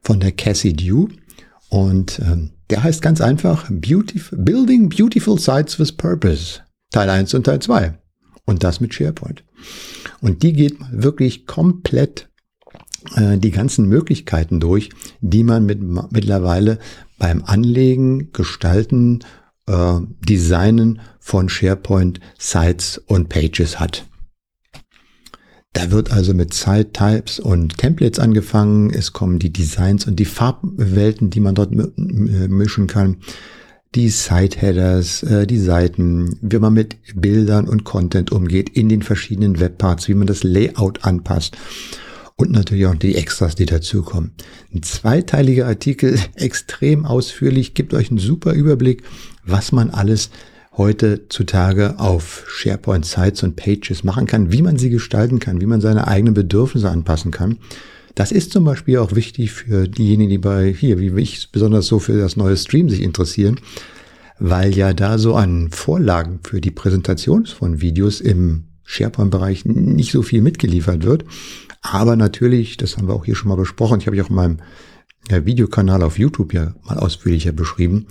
von 0.00 0.18
der 0.18 0.32
Cassie 0.32 0.72
Dew. 0.72 1.08
Und 1.68 2.18
ähm, 2.20 2.52
der 2.70 2.82
heißt 2.82 3.02
ganz 3.02 3.20
einfach 3.20 3.68
Beautiful, 3.70 4.38
Building 4.38 4.88
Beautiful 4.88 5.38
Sites 5.38 5.78
with 5.78 5.92
Purpose. 5.92 6.60
Teil 6.90 7.10
1 7.10 7.34
und 7.34 7.44
Teil 7.44 7.60
2. 7.60 7.98
Und 8.46 8.64
das 8.64 8.80
mit 8.80 8.94
SharePoint. 8.94 9.44
Und 10.22 10.42
die 10.42 10.54
geht 10.54 10.78
wirklich 10.90 11.46
komplett 11.46 12.30
die 13.16 13.50
ganzen 13.50 13.88
Möglichkeiten 13.88 14.58
durch, 14.58 14.90
die 15.20 15.44
man 15.44 15.64
mit, 15.64 15.80
mittlerweile 16.10 16.78
beim 17.18 17.44
Anlegen, 17.44 18.32
Gestalten, 18.32 19.20
äh, 19.66 20.00
Designen 20.28 21.00
von 21.18 21.48
SharePoint 21.48 22.20
Sites 22.38 22.98
und 23.06 23.28
Pages 23.28 23.80
hat. 23.80 24.06
Da 25.72 25.90
wird 25.90 26.10
also 26.10 26.32
mit 26.32 26.54
Site 26.54 26.92
Types 26.92 27.38
und 27.38 27.76
Templates 27.76 28.18
angefangen. 28.18 28.90
Es 28.90 29.12
kommen 29.12 29.38
die 29.38 29.52
Designs 29.52 30.06
und 30.06 30.16
die 30.16 30.24
Farbwelten, 30.24 31.28
die 31.28 31.40
man 31.40 31.54
dort 31.54 31.72
mischen 31.96 32.86
kann. 32.86 33.18
Die 33.94 34.08
Site 34.08 34.58
Headers, 34.58 35.22
äh, 35.22 35.46
die 35.46 35.58
Seiten, 35.58 36.38
wie 36.40 36.58
man 36.58 36.74
mit 36.74 36.96
Bildern 37.14 37.68
und 37.68 37.84
Content 37.84 38.32
umgeht 38.32 38.70
in 38.70 38.88
den 38.88 39.02
verschiedenen 39.02 39.60
Webparts, 39.60 40.08
wie 40.08 40.14
man 40.14 40.26
das 40.26 40.42
Layout 40.44 41.04
anpasst 41.04 41.56
und 42.36 42.50
natürlich 42.50 42.86
auch 42.86 42.94
die 42.94 43.16
Extras, 43.16 43.54
die 43.54 43.66
dazukommen. 43.66 44.32
Ein 44.72 44.82
zweiteiliger 44.82 45.66
Artikel, 45.66 46.18
extrem 46.34 47.04
ausführlich, 47.04 47.74
gibt 47.74 47.94
euch 47.94 48.10
einen 48.10 48.18
super 48.18 48.52
Überblick, 48.52 49.02
was 49.44 49.72
man 49.72 49.90
alles 49.90 50.30
heute 50.76 51.28
zutage 51.30 51.98
auf 51.98 52.44
SharePoint 52.48 53.06
Sites 53.06 53.42
und 53.42 53.56
Pages 53.56 54.04
machen 54.04 54.26
kann, 54.26 54.52
wie 54.52 54.60
man 54.60 54.76
sie 54.76 54.90
gestalten 54.90 55.38
kann, 55.38 55.62
wie 55.62 55.66
man 55.66 55.80
seine 55.80 56.06
eigenen 56.06 56.34
Bedürfnisse 56.34 56.90
anpassen 56.90 57.30
kann. 57.30 57.58
Das 58.14 58.32
ist 58.32 58.52
zum 58.52 58.64
Beispiel 58.64 58.98
auch 58.98 59.14
wichtig 59.14 59.52
für 59.52 59.88
diejenigen, 59.88 60.30
die 60.30 60.38
bei 60.38 60.72
hier, 60.72 60.98
wie 60.98 61.18
ich, 61.20 61.50
besonders 61.50 61.86
so 61.86 61.98
für 61.98 62.18
das 62.18 62.36
neue 62.36 62.56
Stream 62.58 62.90
sich 62.90 63.00
interessieren, 63.00 63.58
weil 64.38 64.76
ja 64.76 64.92
da 64.92 65.16
so 65.16 65.34
an 65.34 65.70
Vorlagen 65.70 66.40
für 66.42 66.60
die 66.60 66.70
Präsentation 66.70 67.46
von 67.46 67.80
Videos 67.80 68.20
im 68.20 68.64
SharePoint-Bereich 68.84 69.64
nicht 69.64 70.12
so 70.12 70.22
viel 70.22 70.42
mitgeliefert 70.42 71.04
wird. 71.04 71.24
Aber 71.92 72.16
natürlich, 72.16 72.76
das 72.76 72.96
haben 72.96 73.08
wir 73.08 73.14
auch 73.14 73.24
hier 73.24 73.36
schon 73.36 73.48
mal 73.48 73.56
besprochen, 73.56 74.00
ich 74.00 74.06
habe 74.06 74.16
ja 74.16 74.24
auch 74.24 74.30
in 74.30 74.36
meinem 74.36 74.58
Videokanal 75.28 76.02
auf 76.02 76.18
YouTube 76.18 76.52
ja 76.52 76.74
mal 76.84 76.98
ausführlicher 76.98 77.52
beschrieben, 77.52 78.06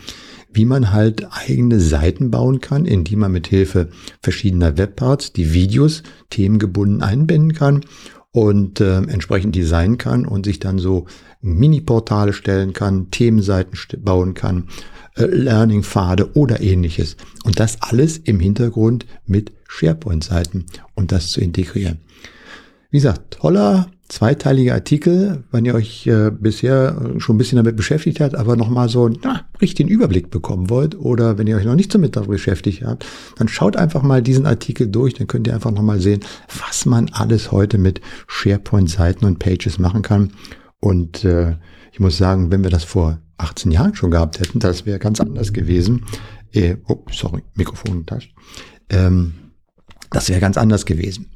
wie 0.51 0.65
man 0.65 0.91
halt 0.91 1.27
eigene 1.31 1.79
Seiten 1.79 2.31
bauen 2.31 2.61
kann, 2.61 2.85
in 2.85 3.03
die 3.03 3.15
man 3.15 3.31
mit 3.31 3.47
Hilfe 3.47 3.89
verschiedener 4.21 4.77
Webparts 4.77 5.33
die 5.33 5.53
Videos 5.53 6.03
themengebunden 6.29 7.01
einbinden 7.01 7.53
kann 7.53 7.85
und 8.31 8.81
äh, 8.81 8.97
entsprechend 8.97 9.55
designen 9.55 9.97
kann 9.97 10.25
und 10.25 10.45
sich 10.45 10.59
dann 10.59 10.77
so 10.77 11.05
Mini-Portale 11.41 12.33
stellen 12.33 12.73
kann, 12.73 13.11
Themenseiten 13.11 13.77
bauen 14.03 14.33
kann, 14.33 14.67
äh, 15.15 15.25
Learning-Pfade 15.25 16.35
oder 16.35 16.59
ähnliches. 16.61 17.15
Und 17.45 17.59
das 17.59 17.81
alles 17.81 18.17
im 18.17 18.39
Hintergrund 18.39 19.05
mit 19.25 19.53
SharePoint-Seiten 19.67 20.65
und 20.95 21.11
das 21.11 21.31
zu 21.31 21.39
integrieren. 21.39 21.99
Wie 22.91 22.97
gesagt, 22.97 23.39
toller 23.39 23.87
zweiteiliger 24.07 24.75
Artikel, 24.75 25.43
wenn 25.51 25.65
ihr 25.65 25.73
euch 25.73 26.05
äh, 26.05 26.29
bisher 26.29 27.13
schon 27.17 27.35
ein 27.35 27.37
bisschen 27.39 27.55
damit 27.55 27.75
beschäftigt 27.75 28.19
habt, 28.19 28.35
aber 28.35 28.55
nochmal 28.55 28.87
so 28.87 29.05
einen 29.05 29.17
na, 29.23 29.41
richtigen 29.59 29.89
Überblick 29.89 30.29
bekommen 30.29 30.69
wollt 30.69 30.95
oder 30.95 31.37
wenn 31.37 31.47
ihr 31.47 31.57
euch 31.57 31.65
noch 31.65 31.75
nicht 31.75 31.91
so 31.91 31.97
mit 31.97 32.15
damit 32.15 32.29
beschäftigt 32.29 32.83
habt, 32.83 33.05
dann 33.37 33.47
schaut 33.47 33.75
einfach 33.75 34.03
mal 34.03 34.21
diesen 34.21 34.45
Artikel 34.45 34.87
durch, 34.87 35.15
dann 35.15 35.27
könnt 35.27 35.47
ihr 35.47 35.55
einfach 35.55 35.71
nochmal 35.71 35.99
sehen, 35.99 36.19
was 36.65 36.85
man 36.85 37.09
alles 37.13 37.51
heute 37.51 37.79
mit 37.79 37.99
SharePoint-Seiten 38.27 39.25
und 39.25 39.39
Pages 39.39 39.79
machen 39.79 40.03
kann. 40.03 40.31
Und 40.79 41.25
äh, 41.25 41.55
ich 41.91 41.99
muss 41.99 42.17
sagen, 42.17 42.51
wenn 42.51 42.63
wir 42.63 42.69
das 42.69 42.83
vor 42.83 43.19
18 43.37 43.71
Jahren 43.71 43.95
schon 43.95 44.11
gehabt 44.11 44.39
hätten, 44.39 44.59
das 44.59 44.85
wäre 44.85 44.99
ganz 44.99 45.19
anders 45.19 45.51
gewesen. 45.51 46.05
Äh, 46.51 46.77
oh, 46.87 47.03
sorry, 47.11 47.41
Mikrofon 47.55 48.05
toucht. 48.05 48.33
Ähm, 48.89 49.33
das 50.11 50.29
wäre 50.29 50.39
ganz 50.39 50.57
anders 50.57 50.85
gewesen. 50.85 51.31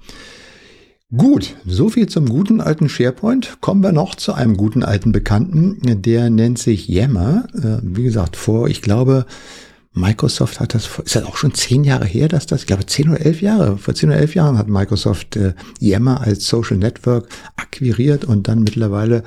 Gut, 1.17 1.55
so 1.65 1.89
viel 1.89 2.07
zum 2.07 2.29
guten 2.29 2.61
alten 2.61 2.87
SharePoint. 2.87 3.57
Kommen 3.61 3.81
wir 3.81 3.91
noch 3.91 4.13
zu 4.13 4.33
einem 4.33 4.55
guten 4.55 4.83
alten 4.83 5.11
Bekannten, 5.11 6.03
der 6.03 6.29
nennt 6.29 6.59
sich 6.59 6.87
Yammer. 6.87 7.47
Äh, 7.55 7.79
wie 7.81 8.03
gesagt, 8.03 8.35
vor, 8.35 8.67
ich 8.67 8.83
glaube, 8.83 9.25
Microsoft 9.91 10.59
hat 10.59 10.75
das, 10.75 10.87
ist 11.03 11.15
das 11.15 11.23
auch 11.23 11.35
schon 11.35 11.55
zehn 11.55 11.83
Jahre 11.83 12.05
her, 12.05 12.27
dass 12.27 12.45
das, 12.45 12.61
ich 12.61 12.67
glaube 12.67 12.85
zehn 12.85 13.09
oder 13.09 13.25
elf 13.25 13.41
Jahre, 13.41 13.79
vor 13.79 13.95
zehn 13.95 14.09
oder 14.09 14.19
elf 14.19 14.35
Jahren 14.35 14.59
hat 14.59 14.67
Microsoft 14.67 15.35
äh, 15.35 15.55
Yammer 15.79 16.21
als 16.21 16.45
Social 16.45 16.77
Network 16.77 17.27
akquiriert 17.55 18.23
und 18.23 18.47
dann 18.47 18.59
mittlerweile 18.59 19.23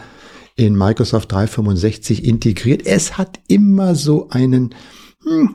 in 0.55 0.77
Microsoft 0.77 1.33
365 1.33 2.25
integriert. 2.25 2.87
Es 2.87 3.19
hat 3.19 3.41
immer 3.49 3.97
so 3.97 4.29
einen 4.31 4.73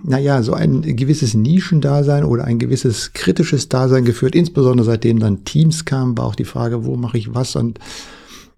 naja, 0.04 0.44
so 0.44 0.54
ein 0.54 0.82
gewisses 0.96 1.34
Nischendasein 1.34 2.24
oder 2.24 2.46
ein 2.46 2.60
gewisses 2.60 3.12
kritisches 3.14 3.70
Dasein 3.70 4.06
geführt. 4.06 4.36
Insbesondere 4.36 4.86
seitdem 4.86 5.20
dann 5.20 5.44
Teams 5.44 5.86
kamen, 5.86 6.18
war 6.18 6.26
auch 6.26 6.36
die 6.36 6.46
Frage, 6.46 6.86
wo 6.86 6.96
mache 6.96 7.18
ich 7.18 7.34
was 7.34 7.56
und 7.56 7.80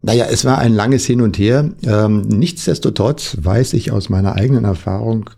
naja, 0.01 0.27
es 0.29 0.45
war 0.45 0.59
ein 0.59 0.73
langes 0.73 1.05
Hin 1.05 1.21
und 1.21 1.37
Her. 1.37 1.71
Ähm, 1.83 2.21
nichtsdestotrotz 2.21 3.37
weiß 3.41 3.73
ich 3.73 3.91
aus 3.91 4.07
meiner 4.07 4.35
eigenen 4.35 4.63
Erfahrung, 4.63 5.29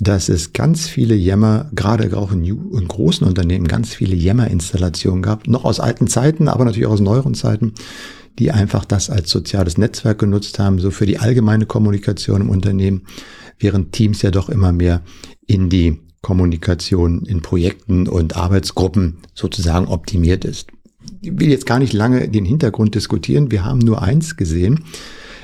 dass 0.00 0.28
es 0.28 0.52
ganz 0.52 0.88
viele 0.88 1.14
Yammer, 1.14 1.70
gerade 1.72 2.16
auch 2.16 2.32
in, 2.32 2.44
in 2.44 2.88
großen 2.88 3.24
Unternehmen, 3.24 3.68
ganz 3.68 3.94
viele 3.94 4.16
Yammer-Installationen 4.16 5.22
gab, 5.22 5.46
noch 5.46 5.64
aus 5.64 5.78
alten 5.78 6.08
Zeiten, 6.08 6.48
aber 6.48 6.64
natürlich 6.64 6.88
auch 6.88 6.94
aus 6.94 7.00
neueren 7.00 7.34
Zeiten, 7.34 7.74
die 8.40 8.50
einfach 8.50 8.84
das 8.84 9.10
als 9.10 9.30
soziales 9.30 9.78
Netzwerk 9.78 10.18
genutzt 10.18 10.58
haben, 10.58 10.80
so 10.80 10.90
für 10.90 11.06
die 11.06 11.18
allgemeine 11.18 11.66
Kommunikation 11.66 12.40
im 12.40 12.50
Unternehmen 12.50 13.02
während 13.58 13.92
Teams 13.92 14.22
ja 14.22 14.30
doch 14.30 14.48
immer 14.48 14.72
mehr 14.72 15.02
in 15.46 15.68
die 15.68 16.00
Kommunikation 16.22 17.26
in 17.26 17.42
Projekten 17.42 18.08
und 18.08 18.36
Arbeitsgruppen 18.36 19.18
sozusagen 19.34 19.86
optimiert 19.86 20.44
ist. 20.44 20.68
Ich 21.20 21.38
will 21.38 21.50
jetzt 21.50 21.66
gar 21.66 21.78
nicht 21.78 21.92
lange 21.92 22.28
den 22.28 22.46
Hintergrund 22.46 22.94
diskutieren. 22.94 23.50
Wir 23.50 23.64
haben 23.64 23.78
nur 23.78 24.02
eins 24.02 24.36
gesehen, 24.36 24.84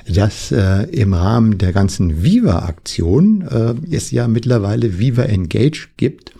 dass 0.09 0.51
äh, 0.53 0.85
im 0.91 1.13
Rahmen 1.13 1.59
der 1.59 1.73
ganzen 1.73 2.23
Viva-Aktion 2.23 3.43
äh, 3.43 3.75
es 3.95 4.11
ja 4.11 4.27
mittlerweile 4.27 4.99
Viva 4.99 5.23
Engage 5.23 5.89
gibt 5.97 6.33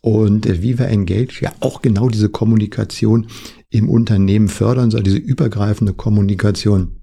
und 0.00 0.46
äh, 0.46 0.62
Viva 0.62 0.84
Engage 0.84 1.40
ja 1.42 1.52
auch 1.60 1.82
genau 1.82 2.08
diese 2.08 2.28
Kommunikation 2.28 3.26
im 3.70 3.88
Unternehmen 3.88 4.48
fördern 4.48 4.90
soll, 4.90 5.02
diese 5.02 5.18
übergreifende 5.18 5.92
Kommunikation. 5.92 7.00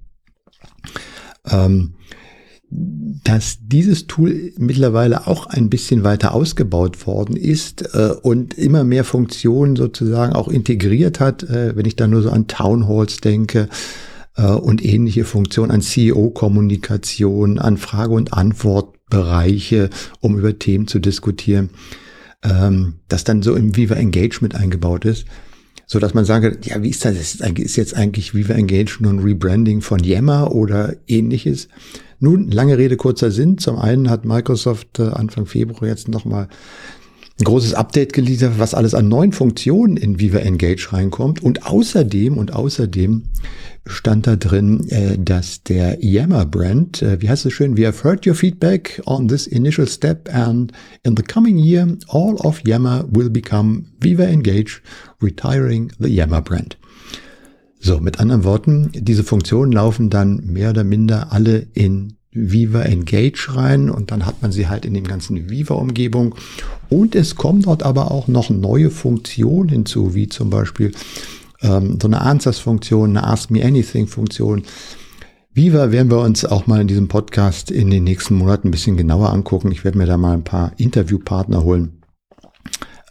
Ähm, 1.44 1.94
dass 2.68 3.58
dieses 3.62 4.06
Tool 4.06 4.52
mittlerweile 4.58 5.26
auch 5.26 5.46
ein 5.46 5.70
bisschen 5.70 6.02
weiter 6.02 6.34
ausgebaut 6.34 7.06
worden 7.06 7.36
ist 7.36 7.94
äh, 7.94 8.10
und 8.22 8.54
immer 8.54 8.82
mehr 8.82 9.04
Funktionen 9.04 9.76
sozusagen 9.76 10.32
auch 10.32 10.48
integriert 10.48 11.20
hat, 11.20 11.44
äh, 11.44 11.76
wenn 11.76 11.86
ich 11.86 11.96
da 11.96 12.08
nur 12.08 12.22
so 12.22 12.30
an 12.30 12.48
Town 12.48 12.88
Halls 12.88 13.18
denke 13.18 13.68
äh, 14.36 14.46
und 14.46 14.84
ähnliche 14.84 15.24
Funktionen, 15.24 15.70
an 15.70 15.80
CEO-Kommunikation, 15.80 17.58
an 17.58 17.76
Frage- 17.76 18.14
und 18.14 18.32
Antwortbereiche, 18.32 19.90
um 20.20 20.36
über 20.38 20.58
Themen 20.58 20.88
zu 20.88 20.98
diskutieren, 20.98 21.70
ähm, 22.42 22.94
das 23.08 23.22
dann 23.22 23.42
so 23.42 23.54
im 23.54 23.76
Viva 23.76 23.94
Engagement 23.94 24.56
eingebaut 24.56 25.04
ist 25.04 25.26
so 25.86 26.00
dass 26.00 26.14
man 26.14 26.24
sage, 26.24 26.58
ja, 26.64 26.82
wie 26.82 26.90
ist 26.90 27.04
das? 27.04 27.14
Ist 27.16 27.76
jetzt 27.76 27.94
eigentlich 27.94 28.34
Viva 28.34 28.54
Engage 28.54 28.98
nur 29.00 29.12
ein 29.12 29.20
Rebranding 29.20 29.80
von 29.80 30.02
Yammer 30.02 30.52
oder 30.52 30.96
ähnliches? 31.06 31.68
Nun, 32.18 32.50
lange 32.50 32.76
Rede, 32.76 32.96
kurzer 32.96 33.30
Sinn. 33.30 33.58
Zum 33.58 33.78
einen 33.78 34.10
hat 34.10 34.24
Microsoft 34.24 34.98
äh, 34.98 35.04
Anfang 35.04 35.46
Februar 35.46 35.86
jetzt 35.86 36.08
nochmal 36.08 36.48
ein 37.38 37.44
großes 37.44 37.74
Update 37.74 38.14
geliefert, 38.14 38.58
was 38.58 38.72
alles 38.72 38.94
an 38.94 39.08
neuen 39.08 39.32
Funktionen 39.32 39.98
in 39.98 40.18
Viva 40.18 40.38
Engage 40.38 40.88
reinkommt. 40.92 41.42
Und 41.42 41.66
außerdem, 41.66 42.38
und 42.38 42.54
außerdem 42.54 43.24
stand 43.84 44.26
da 44.26 44.36
drin, 44.36 44.88
äh, 44.88 45.18
dass 45.18 45.62
der 45.62 46.02
Yammer-Brand, 46.02 47.02
äh, 47.02 47.20
wie 47.20 47.28
heißt 47.28 47.44
es 47.44 47.52
schön, 47.52 47.76
we 47.76 47.86
have 47.86 48.02
heard 48.04 48.26
your 48.26 48.34
feedback 48.34 49.02
on 49.04 49.28
this 49.28 49.46
initial 49.46 49.86
step 49.86 50.30
and 50.34 50.72
in 51.02 51.14
the 51.14 51.22
coming 51.22 51.58
year, 51.58 51.86
all 52.08 52.36
of 52.36 52.62
Yammer 52.66 53.04
will 53.10 53.28
become 53.28 53.84
Viva 54.00 54.24
Engage, 54.24 54.80
retiring 55.22 55.92
the 55.98 56.08
Yammer 56.08 56.40
brand. 56.40 56.78
So, 57.78 58.00
mit 58.00 58.18
anderen 58.18 58.44
Worten, 58.44 58.90
diese 58.94 59.22
Funktionen 59.22 59.72
laufen 59.72 60.08
dann 60.08 60.42
mehr 60.46 60.70
oder 60.70 60.84
minder 60.84 61.32
alle 61.32 61.66
in 61.74 62.14
Viva 62.36 62.82
Engage 62.82 63.56
rein 63.56 63.90
und 63.90 64.10
dann 64.10 64.26
hat 64.26 64.42
man 64.42 64.52
sie 64.52 64.68
halt 64.68 64.84
in 64.84 64.94
dem 64.94 65.04
ganzen 65.04 65.50
Viva-Umgebung. 65.50 66.34
Und 66.88 67.14
es 67.14 67.34
kommen 67.34 67.62
dort 67.62 67.82
aber 67.82 68.10
auch 68.10 68.28
noch 68.28 68.50
neue 68.50 68.90
Funktionen 68.90 69.68
hinzu, 69.68 70.14
wie 70.14 70.28
zum 70.28 70.50
Beispiel 70.50 70.92
ähm, 71.62 71.98
so 72.00 72.08
eine 72.08 72.20
Answers-Funktion, 72.20 73.16
eine 73.16 73.26
Ask 73.26 73.50
Me 73.50 73.64
Anything-Funktion. 73.64 74.62
Viva 75.52 75.90
werden 75.90 76.10
wir 76.10 76.20
uns 76.20 76.44
auch 76.44 76.66
mal 76.66 76.82
in 76.82 76.86
diesem 76.86 77.08
Podcast 77.08 77.70
in 77.70 77.90
den 77.90 78.04
nächsten 78.04 78.34
Monaten 78.34 78.68
ein 78.68 78.72
bisschen 78.72 78.98
genauer 78.98 79.32
angucken. 79.32 79.72
Ich 79.72 79.84
werde 79.84 79.96
mir 79.96 80.06
da 80.06 80.18
mal 80.18 80.34
ein 80.34 80.44
paar 80.44 80.72
Interviewpartner 80.76 81.64
holen. 81.64 82.02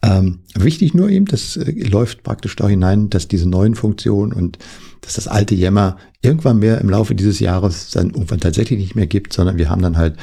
Ähm, 0.06 0.40
wichtig 0.54 0.94
nur 0.94 1.10
eben, 1.10 1.26
das 1.26 1.58
äh, 1.58 1.72
läuft 1.72 2.22
praktisch 2.22 2.56
da 2.56 2.68
hinein, 2.68 3.10
dass 3.10 3.28
diese 3.28 3.50
neuen 3.50 3.74
Funktionen 3.74 4.34
und 4.34 4.60
dass 5.02 5.14
das 5.14 5.28
alte 5.28 5.56
Yammer 5.56 5.98
irgendwann 6.22 6.60
mehr 6.60 6.80
im 6.80 6.90
Laufe 6.90 7.16
dieses 7.16 7.40
Jahres 7.40 7.90
dann 7.92 8.12
irgendwann 8.12 8.40
tatsächlich 8.40 8.80
nicht 8.80 8.96
mehr 8.96 9.08
gibt, 9.08 9.34
sondern 9.34 9.58
wir 9.58 9.70
haben 9.70 9.82
dann 9.82 9.98
halt 9.98 10.18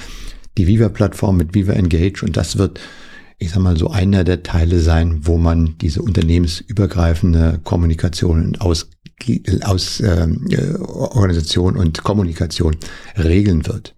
die 0.57 0.67
Viva-Plattform 0.67 1.37
mit 1.37 1.55
Viva 1.55 1.73
Engage 1.73 2.23
und 2.25 2.37
das 2.37 2.59
wird, 2.59 2.79
ich 3.39 3.51
sag 3.51 3.61
mal, 3.61 3.77
so 3.77 3.91
einer 3.91 4.23
der 4.23 4.45
Teile 4.45 4.79
sein, 4.79 5.21
wo 5.23 5.37
man 5.37 5.77
diese 5.81 6.03
unternehmensübergreifende 6.03 7.61
Kommunikation 7.65 8.57
aus, 8.57 8.89
aus 9.63 10.01
ähm, 10.01 10.47
äh, 10.51 10.75
Organisation 10.77 11.77
und 11.77 12.05
Kommunikation 12.05 12.77
regeln 13.17 13.67
wird. 13.67 13.95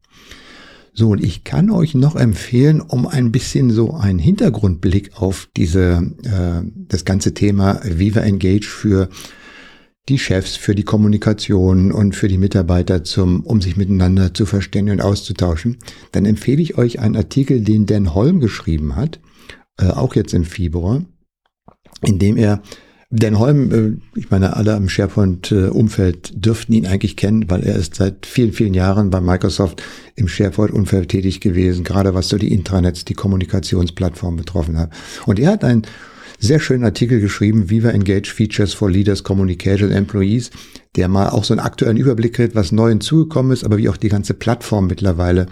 So, 0.97 1.11
und 1.11 1.25
ich 1.25 1.43
kann 1.43 1.71
euch 1.71 1.95
noch 1.95 2.15
empfehlen, 2.15 2.81
um 2.81 3.09
ein 3.09 3.33
bisschen 3.33 3.71
so 3.71 3.95
einen 3.95 4.21
Hintergrundblick 4.21 5.21
auf 5.21 5.49
diese, 5.57 6.15
äh, 6.23 6.65
das 6.89 7.05
ganze 7.05 7.35
Thema 7.35 7.81
Viva 7.83 8.21
Engage 8.21 8.67
für 8.67 9.09
die 10.09 10.21
Chefs, 10.21 10.55
für 10.55 10.77
die 10.77 10.85
Kommunikation 10.85 11.91
und 11.91 12.15
für 12.15 12.29
die 12.29 12.39
Mitarbeiter 12.39 13.03
zum, 13.03 13.41
um 13.41 13.61
sich 13.61 13.77
miteinander 13.77 14.35
zu 14.35 14.47
verständigen 14.47 15.01
und 15.01 15.05
auszutauschen, 15.05 15.79
dann 16.13 16.27
empfehle 16.27 16.63
ich 16.63 16.79
euch 16.79 17.01
einen 17.01 17.17
Artikel, 17.17 17.63
den 17.63 17.87
Dan 17.87 18.15
Holm 18.15 18.39
geschrieben 18.39 18.95
hat, 18.95 19.19
äh, 19.79 19.89
auch 19.89 20.15
jetzt 20.15 20.33
im 20.33 20.45
Februar, 20.45 21.05
in 22.03 22.21
dem 22.21 22.37
er 22.37 22.63
Dan 23.11 23.39
Holm, 23.39 23.73
äh, 23.73 24.19
ich 24.19 24.31
meine, 24.31 24.57
alle 24.57 24.75
am 24.75 24.89
SharePoint-Umfeld 24.89 26.33
dürften 26.35 26.73
ihn 26.73 26.87
eigentlich 26.87 27.17
kennen, 27.17 27.49
weil 27.49 27.63
er 27.63 27.77
ist 27.77 27.95
seit 27.95 28.27
vielen, 28.27 28.53
vielen 28.53 28.75
Jahren 28.75 29.11
bei 29.11 29.21
Microsoft 29.21 29.83
im 30.17 30.29
SharePoint-Umfeld 30.29 31.09
tätig 31.11 31.41
gewesen, 31.41 31.85
gerade 31.85 32.15
was 32.15 32.29
so 32.29 32.39
die 32.39 32.53
Intranets, 32.53 33.05
die 33.05 33.15
Kommunikationsplattform 33.15 34.37
betroffen 34.37 34.79
hat. 34.79 34.91
Und 35.27 35.39
er 35.39 35.53
hat 35.53 35.65
einen 35.65 35.83
sehr 36.39 36.61
schönen 36.61 36.85
Artikel 36.85 37.21
geschrieben, 37.21 37.71
Viva 37.71 37.91
Engage 37.91 38.33
Features 38.33 38.75
for 38.75 38.91
Leaders, 38.91 39.23
Communication 39.23 39.91
Employees, 39.91 40.51
der 40.97 41.09
mal 41.09 41.31
auch 41.31 41.45
so 41.45 41.55
einen 41.55 41.61
aktuellen 41.61 41.97
Überblick 41.97 42.39
hat, 42.39 42.55
was 42.55 42.73
neu 42.73 42.89
hinzugekommen 42.91 43.53
ist, 43.53 43.65
aber 43.65 43.79
wie 43.79 43.89
auch 43.89 43.97
die 43.97 44.09
ganze 44.09 44.35
Plattform 44.35 44.87
mittlerweile 44.87 45.47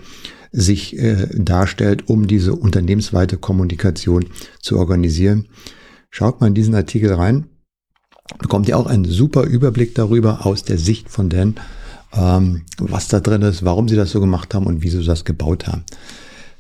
sich 0.53 0.99
äh, 0.99 1.29
darstellt, 1.33 2.09
um 2.09 2.27
diese 2.27 2.55
unternehmensweite 2.55 3.39
Kommunikation 3.39 4.27
zu 4.61 4.79
organisieren. 4.79 5.47
Schaut 6.15 6.43
mal 6.43 6.49
in 6.49 6.55
diesen 6.55 6.75
Artikel 6.75 7.11
rein, 7.15 7.47
bekommt 8.39 8.69
ihr 8.69 8.77
auch 8.77 8.87
einen 8.87 9.07
super 9.07 9.45
Überblick 9.45 9.95
darüber 9.95 10.45
aus 10.45 10.63
der 10.63 10.77
Sicht 10.77 11.09
von 11.09 11.31
Dan, 11.31 11.55
ähm, 12.13 12.67
was 12.77 13.09
da 13.09 13.19
drin 13.19 13.41
ist, 13.41 13.65
warum 13.65 13.89
sie 13.89 13.97
das 13.97 14.11
so 14.11 14.21
gemacht 14.21 14.55
haben 14.55 14.67
und 14.67 14.83
wieso 14.83 15.01
sie 15.01 15.07
das 15.07 15.25
gebaut 15.25 15.67
haben. 15.67 15.85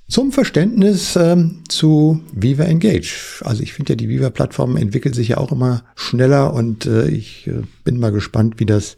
Zum 0.08 0.32
Verständnis 0.32 1.16
ähm, 1.16 1.64
zu 1.68 2.22
Viva 2.32 2.64
Engage. 2.64 3.42
Also 3.44 3.62
ich 3.62 3.74
finde 3.74 3.92
ja, 3.92 3.96
die 3.96 4.08
Viva-Plattform 4.08 4.78
entwickelt 4.78 5.14
sich 5.14 5.28
ja 5.28 5.36
auch 5.36 5.52
immer 5.52 5.84
schneller 5.96 6.54
und 6.54 6.86
äh, 6.86 7.08
ich 7.08 7.46
äh, 7.46 7.62
bin 7.84 8.00
mal 8.00 8.10
gespannt, 8.10 8.54
wie 8.56 8.66
das 8.66 8.96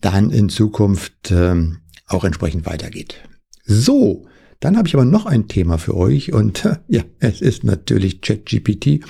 dann 0.00 0.30
in 0.32 0.48
Zukunft 0.48 1.30
ähm, 1.30 1.78
auch 2.08 2.24
entsprechend 2.24 2.66
weitergeht. 2.66 3.22
So, 3.64 4.26
dann 4.58 4.76
habe 4.76 4.88
ich 4.88 4.94
aber 4.94 5.04
noch 5.04 5.26
ein 5.26 5.46
Thema 5.46 5.78
für 5.78 5.96
euch 5.96 6.32
und 6.32 6.68
ja, 6.88 7.02
es 7.20 7.40
ist 7.40 7.62
natürlich 7.62 8.20
ChatGPT, 8.20 9.04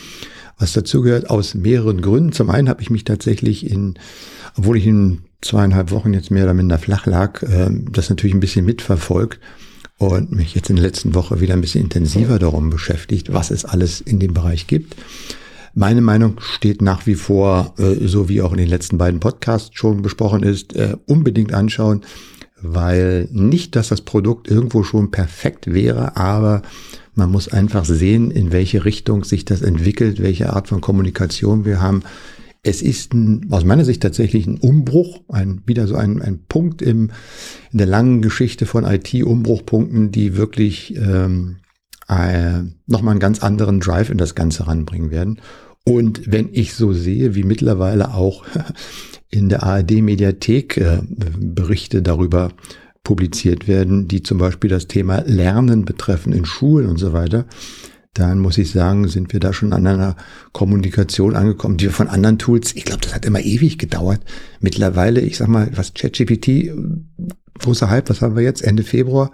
was 0.58 0.72
dazugehört 0.72 1.30
aus 1.30 1.54
mehreren 1.54 2.00
Gründen. 2.00 2.32
Zum 2.32 2.50
einen 2.50 2.68
habe 2.68 2.82
ich 2.82 2.90
mich 2.90 3.04
tatsächlich 3.04 3.70
in, 3.70 3.94
obwohl 4.56 4.76
ich 4.76 4.86
in 4.86 5.20
zweieinhalb 5.42 5.90
Wochen 5.90 6.14
jetzt 6.14 6.30
mehr 6.30 6.44
oder 6.44 6.54
minder 6.54 6.78
flach 6.78 7.06
lag, 7.06 7.42
äh, 7.42 7.68
das 7.90 8.08
natürlich 8.08 8.34
ein 8.34 8.40
bisschen 8.40 8.64
mitverfolgt 8.64 9.40
und 9.98 10.32
mich 10.32 10.54
jetzt 10.54 10.70
in 10.70 10.76
der 10.76 10.84
letzten 10.84 11.14
Woche 11.14 11.40
wieder 11.40 11.54
ein 11.54 11.60
bisschen 11.60 11.84
intensiver 11.84 12.38
darum 12.38 12.70
beschäftigt, 12.70 13.32
was 13.32 13.50
es 13.50 13.64
alles 13.64 14.00
in 14.00 14.18
dem 14.18 14.34
Bereich 14.34 14.66
gibt. 14.66 14.96
Meine 15.74 16.00
Meinung 16.00 16.40
steht 16.40 16.80
nach 16.80 17.06
wie 17.06 17.14
vor, 17.14 17.74
äh, 17.78 18.06
so 18.06 18.28
wie 18.28 18.40
auch 18.40 18.52
in 18.52 18.58
den 18.58 18.68
letzten 18.68 18.98
beiden 18.98 19.20
Podcasts 19.20 19.70
schon 19.74 20.02
besprochen 20.02 20.42
ist, 20.42 20.74
äh, 20.74 20.96
unbedingt 21.06 21.52
anschauen, 21.52 22.02
weil 22.62 23.28
nicht, 23.30 23.76
dass 23.76 23.88
das 23.88 24.00
Produkt 24.00 24.48
irgendwo 24.48 24.82
schon 24.82 25.10
perfekt 25.10 25.72
wäre, 25.72 26.16
aber 26.16 26.62
man 27.16 27.30
muss 27.30 27.48
einfach 27.48 27.84
sehen, 27.84 28.30
in 28.30 28.52
welche 28.52 28.84
Richtung 28.84 29.24
sich 29.24 29.44
das 29.44 29.62
entwickelt, 29.62 30.22
welche 30.22 30.52
Art 30.52 30.68
von 30.68 30.82
Kommunikation 30.82 31.64
wir 31.64 31.80
haben. 31.80 32.02
Es 32.62 32.82
ist 32.82 33.14
ein, 33.14 33.46
aus 33.50 33.64
meiner 33.64 33.84
Sicht 33.84 34.02
tatsächlich 34.02 34.46
ein 34.46 34.58
Umbruch, 34.58 35.20
ein, 35.28 35.62
wieder 35.66 35.86
so 35.86 35.96
ein, 35.96 36.20
ein 36.20 36.40
Punkt 36.46 36.82
im, 36.82 37.10
in 37.72 37.78
der 37.78 37.86
langen 37.86 38.20
Geschichte 38.20 38.66
von 38.66 38.84
IT-Umbruchpunkten, 38.84 40.12
die 40.12 40.36
wirklich 40.36 40.94
ähm, 40.96 41.56
äh, 42.08 42.62
nochmal 42.86 43.12
einen 43.12 43.20
ganz 43.20 43.42
anderen 43.42 43.80
Drive 43.80 44.10
in 44.10 44.18
das 44.18 44.34
Ganze 44.34 44.66
ranbringen 44.66 45.10
werden. 45.10 45.40
Und 45.84 46.30
wenn 46.30 46.50
ich 46.52 46.74
so 46.74 46.92
sehe, 46.92 47.34
wie 47.34 47.44
mittlerweile 47.44 48.12
auch 48.12 48.44
in 49.30 49.48
der 49.48 49.62
ARD-Mediathek 49.62 50.76
äh, 50.76 50.98
Berichte 51.38 52.02
darüber 52.02 52.52
publiziert 53.06 53.68
werden, 53.68 54.08
die 54.08 54.24
zum 54.24 54.38
Beispiel 54.38 54.68
das 54.68 54.88
Thema 54.88 55.22
Lernen 55.26 55.84
betreffen 55.84 56.32
in 56.32 56.44
Schulen 56.44 56.88
und 56.88 56.96
so 56.96 57.12
weiter, 57.12 57.46
dann 58.14 58.40
muss 58.40 58.58
ich 58.58 58.72
sagen, 58.72 59.06
sind 59.06 59.32
wir 59.32 59.38
da 59.38 59.52
schon 59.52 59.72
an 59.72 59.86
einer 59.86 60.16
Kommunikation 60.50 61.36
angekommen, 61.36 61.76
die 61.76 61.84
wir 61.84 61.92
von 61.92 62.08
anderen 62.08 62.38
Tools, 62.38 62.74
ich 62.74 62.84
glaube, 62.84 63.02
das 63.02 63.14
hat 63.14 63.24
immer 63.24 63.38
ewig 63.38 63.78
gedauert. 63.78 64.22
Mittlerweile, 64.58 65.20
ich 65.20 65.36
sag 65.36 65.46
mal, 65.46 65.70
was 65.76 65.94
ChatGPT, 65.94 66.72
großer 67.60 67.90
Hype, 67.90 68.10
was 68.10 68.22
haben 68.22 68.34
wir 68.34 68.42
jetzt, 68.42 68.62
Ende 68.62 68.82
Februar? 68.82 69.30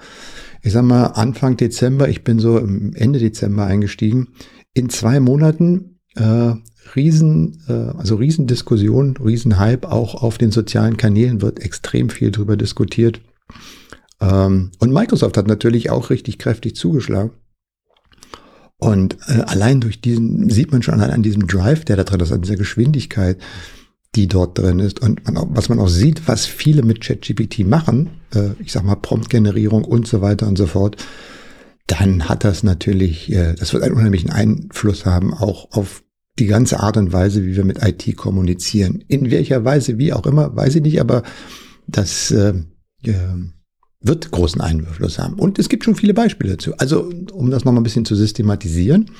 Ich 0.61 0.75
sag 0.75 0.85
mal, 0.85 1.07
Anfang 1.07 1.57
Dezember, 1.57 2.11
ich 2.11 2.25
bin 2.25 2.41
so 2.41 2.59
Ende 2.59 3.21
Dezember 3.21 3.64
eingestiegen. 3.64 4.29
In 4.75 4.91
zwei 4.91 5.19
Monaten 5.19 5.99
äh, 6.17 6.52
riesen, 6.95 7.62
äh, 7.69 7.73
also 7.73 8.17
Riesendiskussion, 8.17 9.17
Riesenhype, 9.17 9.91
auch 9.91 10.23
auf 10.23 10.37
den 10.37 10.50
sozialen 10.50 10.99
Kanälen 10.99 11.41
wird 11.41 11.61
extrem 11.61 12.11
viel 12.11 12.32
drüber 12.32 12.58
diskutiert. 12.58 13.23
Ähm, 14.21 14.71
und 14.78 14.93
Microsoft 14.93 15.36
hat 15.36 15.49
natürlich 15.49 15.91
auch 15.91 16.10
richtig 16.10 16.38
kräftig 16.38 16.76
zugeschlagen. 16.76 17.30
Und 18.78 19.17
äh, 19.28 19.43
allein 19.43 19.80
durch 19.80 20.00
diesen, 20.00 20.50
sieht 20.50 20.73
man 20.73 20.82
schon 20.82 20.95
allein 20.95 21.10
an 21.10 21.23
diesem 21.23 21.47
Drive, 21.47 21.84
der 21.84 21.97
da 21.97 22.04
drin 22.04 22.21
ist, 22.21 22.32
an 22.32 22.43
dieser 22.43 22.56
Geschwindigkeit, 22.56 23.38
die 24.15 24.26
dort 24.26 24.58
drin 24.58 24.80
ist. 24.80 25.00
Und 25.00 25.25
man 25.25 25.36
auch, 25.36 25.47
was 25.50 25.69
man 25.69 25.78
auch 25.78 25.88
sieht, 25.88 26.26
was 26.26 26.47
viele 26.47 26.82
mit 26.82 27.00
ChatGPT 27.00 27.60
machen, 27.60 28.10
äh, 28.34 28.50
ich 28.58 28.73
sag 28.73 28.84
mal 28.84 28.97
Promptgenerierung 28.97 29.84
und 29.84 30.06
so 30.06 30.21
weiter 30.21 30.49
und 30.49 30.58
so 30.58 30.67
fort, 30.67 30.97
dann 31.86 32.28
hat 32.28 32.45
das 32.45 32.62
natürlich, 32.62 33.30
äh, 33.32 33.54
das 33.54 33.73
wird 33.73 33.82
einen 33.82 33.95
unheimlichen 33.95 34.30
Einfluss 34.30 35.06
haben, 35.06 35.32
auch 35.32 35.71
auf 35.73 36.02
die 36.38 36.47
ganze 36.47 36.80
Art 36.80 36.97
und 36.97 37.12
Weise, 37.12 37.45
wie 37.45 37.56
wir 37.56 37.65
mit 37.65 37.82
IT 37.84 38.17
kommunizieren. 38.17 39.04
In 39.06 39.30
welcher 39.30 39.65
Weise, 39.65 39.99
wie 39.99 40.12
auch 40.12 40.26
immer, 40.26 40.56
weiß 40.56 40.76
ich 40.76 40.82
nicht, 40.82 41.00
aber 41.00 41.23
das 41.86 42.30
äh, 42.30 42.54
äh, 43.06 43.15
wird 44.00 44.30
großen 44.30 44.60
Einfluss 44.60 45.19
haben. 45.19 45.34
Und 45.34 45.58
es 45.58 45.69
gibt 45.69 45.84
schon 45.84 45.95
viele 45.95 46.15
Beispiele 46.15 46.52
dazu. 46.52 46.75
Also, 46.78 47.10
um 47.32 47.50
das 47.50 47.65
nochmal 47.65 47.80
ein 47.80 47.84
bisschen 47.84 48.04
zu 48.04 48.17
systematisieren. 48.17 49.10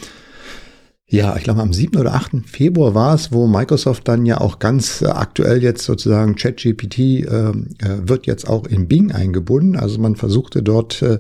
Ja, 1.13 1.37
ich 1.37 1.45
glaube, 1.45 1.61
am 1.61 1.75
7. 1.75 2.01
oder 2.01 2.15
8. 2.15 2.47
Februar 2.47 2.95
war 2.95 3.15
es, 3.15 3.33
wo 3.33 3.47
Microsoft 3.47 4.09
dann 4.09 4.25
ja 4.25 4.41
auch 4.41 4.59
ganz 4.59 5.03
aktuell 5.03 5.63
jetzt 5.63 5.85
sozusagen 5.85 6.37
ChatGPT 6.37 6.99
äh, 6.99 7.21
äh, 7.21 7.53
wird 7.81 8.27
jetzt 8.27 8.49
auch 8.49 8.67
in 8.67 8.89
Bing 8.89 9.13
eingebunden. 9.13 9.77
Also 9.77 10.01
man 10.01 10.17
versuchte 10.17 10.63
dort 10.63 11.03
äh, 11.03 11.19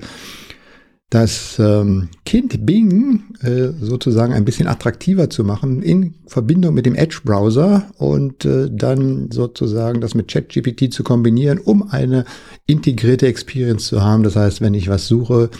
das 1.12 1.58
ähm, 1.58 2.08
Kind 2.24 2.64
Bing 2.64 3.24
äh, 3.42 3.68
sozusagen 3.78 4.32
ein 4.32 4.46
bisschen 4.46 4.66
attraktiver 4.66 5.28
zu 5.28 5.44
machen 5.44 5.82
in 5.82 6.14
Verbindung 6.26 6.72
mit 6.72 6.86
dem 6.86 6.94
Edge-Browser 6.94 7.90
und 7.98 8.46
äh, 8.46 8.70
dann 8.72 9.30
sozusagen 9.30 10.00
das 10.00 10.14
mit 10.14 10.28
ChatGPT 10.28 10.90
zu 10.90 11.04
kombinieren, 11.04 11.58
um 11.58 11.82
eine 11.90 12.24
integrierte 12.66 13.26
Experience 13.26 13.88
zu 13.88 14.02
haben. 14.02 14.22
Das 14.22 14.36
heißt, 14.36 14.62
wenn 14.62 14.72
ich 14.72 14.88
was 14.88 15.06
suche 15.06 15.50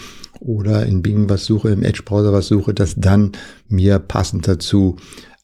oder 0.41 0.87
in 0.87 1.03
Bing 1.03 1.29
was 1.29 1.45
suche, 1.45 1.69
im 1.69 1.83
Edge-Browser 1.83 2.33
was 2.33 2.47
suche, 2.47 2.73
dass 2.73 2.95
dann 2.97 3.33
mir 3.69 3.99
passend 3.99 4.49
dazu 4.49 4.97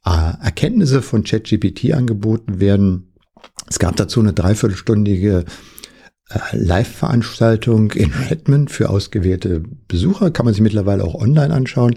äh, 0.07 0.33
Erkenntnisse 0.43 1.03
von 1.03 1.23
ChatGPT 1.23 1.93
angeboten 1.93 2.61
werden. 2.61 3.13
Es 3.69 3.79
gab 3.79 3.97
dazu 3.97 4.21
eine 4.21 4.33
dreiviertelstündige 4.33 5.45
Live-Veranstaltung 6.53 7.93
in 7.93 8.13
Redmond 8.13 8.71
für 8.71 8.91
ausgewählte 8.91 9.63
Besucher. 9.89 10.31
Kann 10.31 10.45
man 10.45 10.55
sich 10.55 10.63
mittlerweile 10.63 11.05
auch 11.05 11.15
online 11.15 11.55
anschauen. 11.55 11.97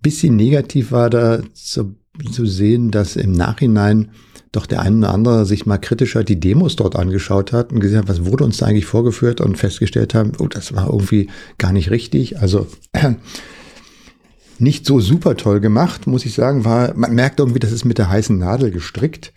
Bisschen 0.00 0.36
negativ 0.36 0.92
war 0.92 1.10
da 1.10 1.42
zu, 1.52 1.96
zu 2.30 2.46
sehen, 2.46 2.90
dass 2.90 3.16
im 3.16 3.32
Nachhinein 3.32 4.10
doch 4.52 4.66
der 4.66 4.82
eine 4.82 4.98
oder 4.98 5.14
andere 5.14 5.46
sich 5.46 5.64
mal 5.64 5.78
kritischer 5.78 6.24
die 6.24 6.38
Demos 6.38 6.76
dort 6.76 6.94
angeschaut 6.94 7.52
hat 7.52 7.72
und 7.72 7.80
gesehen 7.80 7.98
hat, 7.98 8.08
was 8.08 8.26
wurde 8.26 8.44
uns 8.44 8.58
da 8.58 8.66
eigentlich 8.66 8.84
vorgeführt 8.84 9.40
und 9.40 9.56
festgestellt 9.56 10.14
haben, 10.14 10.32
oh, 10.38 10.46
das 10.46 10.74
war 10.74 10.86
irgendwie 10.86 11.30
gar 11.56 11.72
nicht 11.72 11.90
richtig. 11.90 12.38
Also 12.38 12.66
äh, 12.92 13.14
nicht 14.58 14.86
so 14.86 15.00
super 15.00 15.36
toll 15.36 15.60
gemacht, 15.60 16.06
muss 16.06 16.26
ich 16.26 16.34
sagen. 16.34 16.64
War, 16.64 16.94
man 16.94 17.14
merkt 17.14 17.40
irgendwie, 17.40 17.60
das 17.60 17.72
ist 17.72 17.84
mit 17.84 17.98
der 17.98 18.10
heißen 18.10 18.38
Nadel 18.38 18.70
gestrickt. 18.70 19.32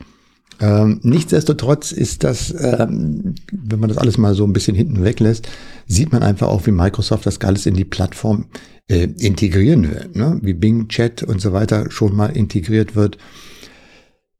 Ähm, 0.59 0.99
nichtsdestotrotz 1.03 1.91
ist 1.91 2.23
das, 2.23 2.53
ähm, 2.57 3.35
wenn 3.51 3.79
man 3.79 3.89
das 3.89 3.97
alles 3.97 4.17
mal 4.17 4.33
so 4.33 4.45
ein 4.45 4.53
bisschen 4.53 4.75
hinten 4.75 5.03
weglässt, 5.03 5.47
sieht 5.87 6.11
man 6.11 6.23
einfach 6.23 6.47
auch, 6.47 6.65
wie 6.65 6.71
Microsoft 6.71 7.25
das 7.25 7.41
alles 7.41 7.65
in 7.65 7.73
die 7.73 7.85
Plattform 7.85 8.45
äh, 8.87 9.07
integrieren 9.17 9.89
will, 9.89 10.09
ne? 10.13 10.39
wie 10.41 10.53
Bing 10.53 10.87
Chat 10.87 11.23
und 11.23 11.41
so 11.41 11.53
weiter 11.53 11.91
schon 11.91 12.15
mal 12.15 12.27
integriert 12.27 12.95
wird. 12.95 13.17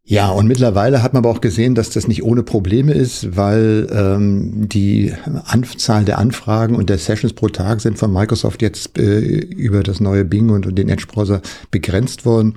Ja, 0.08 0.30
und 0.30 0.46
mittlerweile 0.46 1.02
hat 1.02 1.14
man 1.14 1.26
aber 1.26 1.32
auch 1.32 1.42
gesehen, 1.42 1.74
dass 1.74 1.90
das 1.90 2.08
nicht 2.08 2.22
ohne 2.22 2.44
Probleme 2.44 2.94
ist, 2.94 3.36
weil 3.36 3.88
ähm, 3.92 4.70
die 4.70 5.12
Anzahl 5.46 6.06
der 6.06 6.20
Anfragen 6.20 6.76
und 6.76 6.92
der 6.92 7.00
Sessions 7.00 7.34
pro 7.34 7.48
Tag 7.48 7.82
sind 7.82 7.98
von 7.98 8.14
Microsoft 8.14 8.62
jetzt 8.62 9.00
äh, 9.00 9.20
über 9.20 9.82
das 9.82 10.00
neue 10.00 10.24
Bing 10.24 10.52
und, 10.52 10.68
und 10.68 10.76
den 10.78 10.90
Edge-Browser 10.90 11.42
begrenzt 11.72 12.24
worden. 12.24 12.56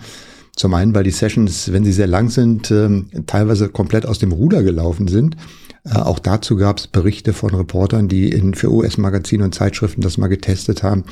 Zum 0.59 0.75
einen, 0.75 0.92
weil 0.92 1.05
die 1.05 1.12
Sessions, 1.12 1.73
wenn 1.73 1.85
sie 1.85 1.92
sehr 1.92 2.09
lang 2.09 2.31
sind, 2.31 2.73
ähm, 2.73 3.11
teilweise 3.27 3.68
komplett 3.68 4.07
aus 4.07 4.18
dem 4.18 4.33
Ruder 4.33 4.64
gelaufen 4.64 5.07
sind. 5.07 5.37
Äh, 5.85 5.99
auch 5.99 6.18
dazu 6.18 6.57
gab 6.57 6.79
es 6.79 6.88
Berichte 6.88 7.33
von 7.33 7.55
Reportern, 7.55 8.09
die 8.09 8.29
in, 8.29 8.55
für 8.55 8.73
US-Magazine 8.73 9.44
und 9.44 9.55
Zeitschriften 9.55 10.01
das 10.01 10.18
mal 10.18 10.27
getestet 10.27 10.83
haben 10.83 11.05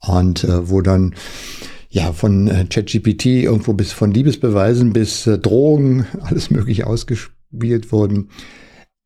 und 0.00 0.42
äh, 0.42 0.68
wo 0.68 0.80
dann 0.80 1.14
ja 1.88 2.12
von 2.12 2.48
äh, 2.48 2.64
ChatGPT 2.64 3.26
irgendwo 3.26 3.72
bis 3.72 3.92
von 3.92 4.10
Liebesbeweisen 4.10 4.92
bis 4.92 5.28
äh, 5.28 5.38
Drogen 5.38 6.04
alles 6.20 6.50
mögliche 6.50 6.88
ausgespielt 6.88 7.92
wurden. 7.92 8.30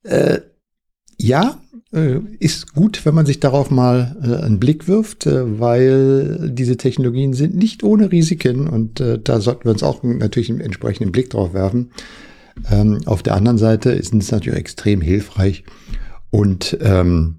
Äh, 0.05 0.41
ja, 1.19 1.61
ist 1.93 2.73
gut, 2.75 3.05
wenn 3.05 3.15
man 3.15 3.27
sich 3.27 3.39
darauf 3.39 3.71
mal 3.71 4.17
äh, 4.23 4.45
einen 4.45 4.59
Blick 4.59 4.89
wirft, 4.89 5.27
äh, 5.27 5.61
weil 5.61 6.51
diese 6.51 6.79
Technologien 6.79 7.35
sind 7.35 7.55
nicht 7.55 7.85
ohne 7.85 8.11
Risiken 8.11 8.67
und 8.67 9.01
äh, 9.01 9.19
da 9.23 9.41
sollten 9.41 9.65
wir 9.65 9.73
uns 9.73 9.83
auch 9.83 10.03
natürlich 10.03 10.49
einen 10.49 10.63
entsprechenden 10.63 11.13
Blick 11.13 11.29
drauf 11.29 11.53
werfen. 11.53 11.91
Ähm, 12.71 13.01
auf 13.05 13.23
der 13.23 13.35
anderen 13.35 13.59
Seite 13.59 13.91
ist 13.91 14.15
es 14.15 14.31
natürlich 14.31 14.59
extrem 14.59 15.03
hilfreich 15.03 15.65
und 16.31 16.79
ähm, 16.81 17.37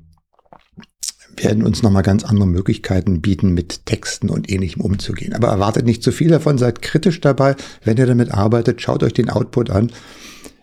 werden 1.35 1.63
uns 1.63 1.81
nochmal 1.81 2.03
ganz 2.03 2.23
andere 2.23 2.47
Möglichkeiten 2.47 3.21
bieten, 3.21 3.55
mit 3.55 3.87
Texten 3.87 4.29
und 4.29 4.51
ähnlichem 4.51 4.81
umzugehen. 4.81 5.33
Aber 5.33 5.47
erwartet 5.47 5.85
nicht 5.85 6.03
zu 6.03 6.11
viel 6.11 6.29
davon, 6.29 6.59
seid 6.59 6.83
kritisch 6.83 7.21
dabei. 7.21 7.55
Wenn 7.83 7.97
ihr 7.97 8.05
damit 8.05 8.31
arbeitet, 8.31 8.81
schaut 8.81 9.01
euch 9.01 9.13
den 9.13 9.31
Output 9.31 9.71
an. 9.71 9.91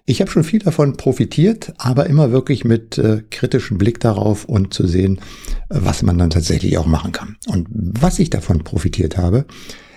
Ich 0.07 0.21
habe 0.21 0.31
schon 0.31 0.45
viel 0.45 0.61
davon 0.61 0.97
profitiert, 0.97 1.73
aber 1.79 2.07
immer 2.07 2.33
wirklich 2.33 2.65
mit 2.65 2.99
äh, 2.99 3.23
kritischem 3.31 3.79
Blick 3.79 4.01
darauf 4.01 4.45
und 4.45 4.75
zu 4.75 4.87
sehen, 4.87 5.21
was 5.69 6.03
man 6.03 6.19
dann 6.19 6.31
tatsächlich 6.31 6.79
auch 6.79 6.87
machen 6.87 7.13
kann. 7.13 7.37
Und 7.47 7.69
was 7.71 8.19
ich 8.19 8.31
davon 8.31 8.65
profitiert 8.65 9.17
habe, 9.17 9.45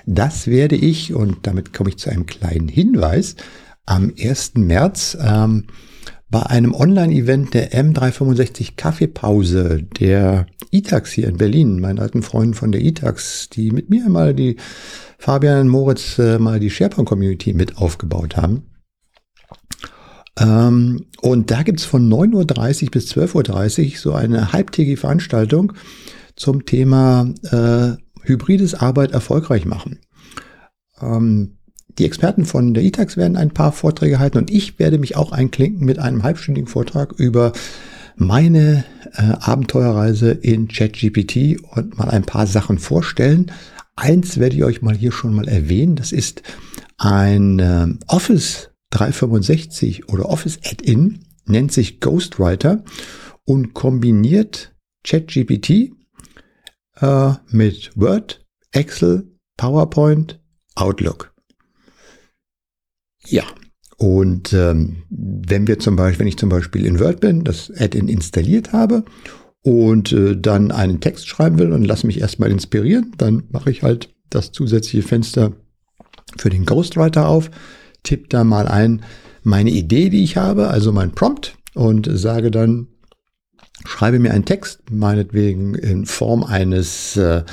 das 0.05 0.47
werde 0.47 0.75
ich, 0.75 1.13
und 1.13 1.47
damit 1.47 1.73
komme 1.73 1.89
ich 1.89 1.97
zu 1.97 2.09
einem 2.09 2.25
kleinen 2.25 2.67
Hinweis, 2.67 3.35
am 3.85 4.13
1. 4.19 4.53
März 4.55 5.17
ähm, 5.21 5.65
bei 6.29 6.41
einem 6.43 6.73
Online-Event 6.73 7.53
der 7.53 7.71
M365 7.73 8.71
Kaffeepause 8.75 9.83
der 9.99 10.47
ITAX 10.71 11.11
hier 11.11 11.27
in 11.27 11.37
Berlin, 11.37 11.79
meinen 11.79 11.99
alten 11.99 12.23
Freunden 12.23 12.55
von 12.55 12.71
der 12.71 12.81
ITAX, 12.81 13.49
die 13.49 13.71
mit 13.71 13.89
mir 13.91 14.09
mal 14.09 14.33
die 14.33 14.57
Fabian 15.19 15.61
und 15.61 15.67
Moritz 15.69 16.17
äh, 16.17 16.39
mal 16.39 16.59
die 16.59 16.71
SharePoint-Community 16.71 17.53
mit 17.53 17.77
aufgebaut 17.77 18.35
haben. 18.35 18.63
Ähm, 20.39 21.05
und 21.21 21.51
da 21.51 21.63
gibt's 21.63 21.85
von 21.85 22.11
9.30 22.11 22.85
Uhr 22.85 22.91
bis 22.91 23.11
12.30 23.11 23.91
Uhr 23.91 23.97
so 23.97 24.13
eine 24.13 24.51
halbtägige 24.51 24.97
Veranstaltung 24.97 25.73
zum 26.35 26.65
Thema 26.65 27.33
äh, 27.43 28.01
hybrides 28.23 28.73
Arbeit 28.73 29.11
erfolgreich 29.11 29.65
machen. 29.65 29.99
Ähm, 31.01 31.57
die 31.99 32.05
Experten 32.05 32.45
von 32.45 32.73
der 32.73 32.83
ITAX 32.83 33.17
werden 33.17 33.37
ein 33.37 33.51
paar 33.51 33.71
Vorträge 33.71 34.17
halten 34.17 34.39
und 34.39 34.49
ich 34.49 34.79
werde 34.79 34.97
mich 34.97 35.15
auch 35.15 35.31
einklinken 35.31 35.85
mit 35.85 35.99
einem 35.99 36.23
halbstündigen 36.23 36.67
Vortrag 36.67 37.13
über 37.13 37.53
meine 38.15 38.83
äh, 39.13 39.21
Abenteuerreise 39.21 40.31
in 40.31 40.67
ChatGPT 40.67 41.61
und 41.75 41.97
mal 41.97 42.09
ein 42.09 42.23
paar 42.23 42.47
Sachen 42.47 42.79
vorstellen. 42.79 43.51
Eins 43.95 44.39
werde 44.39 44.55
ich 44.55 44.63
euch 44.63 44.81
mal 44.81 44.95
hier 44.95 45.11
schon 45.11 45.35
mal 45.35 45.47
erwähnen. 45.47 45.95
Das 45.95 46.11
ist 46.11 46.41
ein 46.97 47.59
äh, 47.59 47.87
Office 48.07 48.71
365 48.93 50.09
oder 50.09 50.29
Office 50.29 50.59
Add-in, 50.63 51.25
nennt 51.45 51.71
sich 51.71 51.99
Ghostwriter 51.99 52.83
und 53.43 53.73
kombiniert 53.73 54.75
ChatGPT 55.03 55.91
äh, 57.01 57.33
mit 57.49 57.91
Word, 57.95 58.45
Excel, 58.71 59.31
PowerPoint, 59.57 60.39
Outlook. 60.75 61.33
Ja, 63.25 63.43
und 63.97 64.53
ähm, 64.53 65.03
wenn 65.09 65.67
wir 65.67 65.79
zum 65.79 65.95
Beispiel, 65.95 66.19
wenn 66.19 66.27
ich 66.27 66.37
zum 66.37 66.49
Beispiel 66.49 66.85
in 66.85 66.99
Word 66.99 67.19
bin, 67.19 67.43
das 67.43 67.71
Add-in 67.71 68.07
installiert 68.07 68.73
habe 68.73 69.05
und 69.61 70.11
äh, 70.11 70.37
dann 70.37 70.71
einen 70.71 70.99
Text 70.99 71.27
schreiben 71.27 71.57
will 71.57 71.71
und 71.71 71.83
lasse 71.83 72.05
mich 72.07 72.19
erstmal 72.19 72.51
inspirieren, 72.51 73.13
dann 73.17 73.43
mache 73.49 73.71
ich 73.71 73.81
halt 73.81 74.13
das 74.29 74.51
zusätzliche 74.51 75.07
Fenster 75.07 75.53
für 76.37 76.49
den 76.49 76.65
Ghostwriter 76.65 77.27
auf, 77.27 77.49
tippe 78.03 78.27
da 78.29 78.43
mal 78.43 78.67
ein 78.67 79.01
meine 79.43 79.71
Idee, 79.71 80.09
die 80.09 80.23
ich 80.23 80.37
habe, 80.37 80.69
also 80.69 80.91
mein 80.91 81.11
Prompt 81.11 81.55
und 81.73 82.09
sage 82.11 82.49
dann, 82.49 82.87
schreibe 83.85 84.19
mir 84.19 84.31
einen 84.31 84.45
Text, 84.45 84.89
meinetwegen 84.89 85.75
in 85.75 86.05
Form 86.05 86.43
eines 86.43 87.17
äh, 87.17 87.43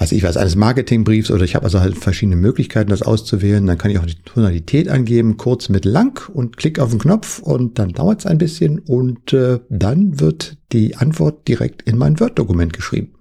was 0.00 0.12
ich 0.12 0.22
weiß, 0.22 0.38
eines 0.38 0.56
Marketingbriefs 0.56 1.30
oder 1.30 1.44
ich 1.44 1.54
habe 1.54 1.66
also 1.66 1.80
halt 1.80 1.98
verschiedene 1.98 2.36
Möglichkeiten, 2.36 2.88
das 2.88 3.02
auszuwählen. 3.02 3.66
Dann 3.66 3.76
kann 3.76 3.90
ich 3.90 3.98
auch 3.98 4.06
die 4.06 4.22
Tonalität 4.24 4.88
angeben, 4.88 5.36
kurz 5.36 5.68
mit 5.68 5.84
lang 5.84 6.26
und 6.32 6.56
klick 6.56 6.78
auf 6.78 6.88
den 6.88 6.98
Knopf 6.98 7.38
und 7.38 7.78
dann 7.78 7.90
dauert 7.90 8.20
es 8.20 8.26
ein 8.26 8.38
bisschen 8.38 8.78
und 8.78 9.34
äh, 9.34 9.60
dann 9.68 10.18
wird 10.18 10.56
die 10.72 10.96
Antwort 10.96 11.46
direkt 11.46 11.82
in 11.82 11.98
mein 11.98 12.18
Word-Dokument 12.18 12.72
geschrieben. 12.72 13.12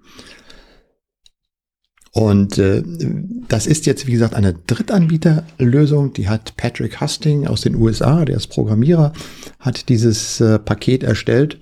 Und 2.12 2.58
äh, 2.58 2.84
das 3.48 3.68
ist 3.68 3.86
jetzt, 3.86 4.08
wie 4.08 4.14
gesagt, 4.14 4.34
eine 4.34 4.54
Drittanbieterlösung. 4.54 6.14
Die 6.14 6.28
hat 6.28 6.58
Patrick 6.58 7.02
Husting 7.02 7.48
aus 7.48 7.62
den 7.62 7.76
USA, 7.76 8.26
der 8.26 8.38
ist 8.38 8.48
Programmierer, 8.48 9.14
hat 9.60 9.90
dieses 9.90 10.42
äh, 10.42 10.58
Paket 10.58 11.04
erstellt 11.04 11.60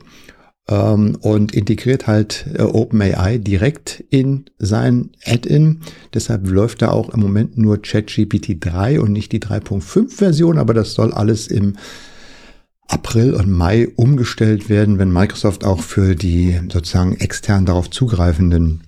ähm, 0.69 1.17
und 1.21 1.53
integriert 1.53 2.07
halt 2.07 2.45
äh, 2.53 2.61
OpenAI 2.61 3.37
direkt 3.39 4.03
in 4.09 4.45
sein 4.57 5.11
Add-in. 5.25 5.81
Deshalb 6.13 6.49
läuft 6.49 6.81
da 6.81 6.91
auch 6.91 7.09
im 7.09 7.19
Moment 7.19 7.57
nur 7.57 7.81
ChatGPT 7.81 8.57
3 8.59 9.01
und 9.01 9.11
nicht 9.11 9.33
die 9.33 9.41
3.5 9.41 10.15
Version, 10.15 10.57
aber 10.57 10.73
das 10.73 10.93
soll 10.93 11.13
alles 11.13 11.47
im 11.47 11.73
April 12.87 13.33
und 13.33 13.51
Mai 13.51 13.89
umgestellt 13.97 14.69
werden, 14.69 14.97
wenn 14.97 15.11
Microsoft 15.11 15.65
auch 15.65 15.81
für 15.81 16.15
die 16.15 16.57
sozusagen 16.71 17.17
extern 17.17 17.65
darauf 17.65 17.89
zugreifenden 17.89 18.86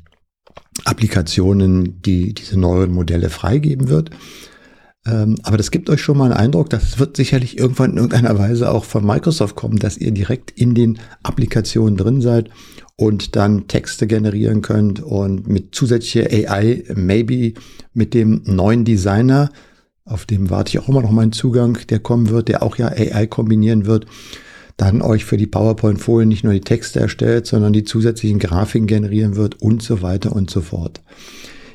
Applikationen 0.85 2.01
die 2.01 2.33
diese 2.33 2.59
neuen 2.59 2.91
Modelle 2.91 3.29
freigeben 3.29 3.89
wird. 3.89 4.11
Ähm, 5.05 5.35
aber 5.43 5.57
das 5.57 5.71
gibt 5.71 5.89
euch 5.89 6.01
schon 6.01 6.17
mal 6.17 6.25
einen 6.25 6.33
Eindruck, 6.33 6.69
das 6.69 6.99
wird 6.99 7.15
sicherlich 7.15 7.57
irgendwann 7.57 7.91
in 7.91 7.97
irgendeiner 7.97 8.37
Weise 8.37 8.71
auch 8.71 8.83
von 8.83 9.05
Microsoft 9.05 9.55
kommen, 9.55 9.77
dass 9.77 9.97
ihr 9.97 10.11
direkt 10.11 10.51
in 10.51 10.75
den 10.75 10.99
Applikationen 11.23 11.97
drin 11.97 12.21
seid 12.21 12.49
und 12.97 13.37
dann 13.37 13.67
Texte 13.67 14.07
generieren 14.07 14.61
könnt 14.61 15.01
und 15.01 15.47
mit 15.47 15.73
zusätzlicher 15.73 16.29
AI, 16.29 16.83
maybe 16.95 17.53
mit 17.93 18.13
dem 18.13 18.41
neuen 18.45 18.83
Designer, 18.83 19.51
auf 20.03 20.25
dem 20.25 20.49
warte 20.49 20.69
ich 20.69 20.79
auch 20.79 20.89
immer 20.89 21.01
noch 21.01 21.11
meinen 21.11 21.31
Zugang, 21.31 21.77
der 21.89 21.99
kommen 21.99 22.29
wird, 22.29 22.49
der 22.49 22.61
auch 22.61 22.77
ja 22.77 22.87
AI 22.89 23.25
kombinieren 23.27 23.85
wird, 23.85 24.05
dann 24.79 25.01
euch 25.01 25.25
für 25.25 25.37
die 25.37 25.47
PowerPoint-Folien 25.47 26.29
nicht 26.29 26.43
nur 26.43 26.53
die 26.53 26.61
Texte 26.61 26.99
erstellt, 26.99 27.45
sondern 27.47 27.73
die 27.73 27.83
zusätzlichen 27.83 28.39
Grafiken 28.39 28.87
generieren 28.87 29.35
wird 29.35 29.61
und 29.61 29.83
so 29.83 30.01
weiter 30.01 30.33
und 30.33 30.49
so 30.49 30.61
fort. 30.61 31.01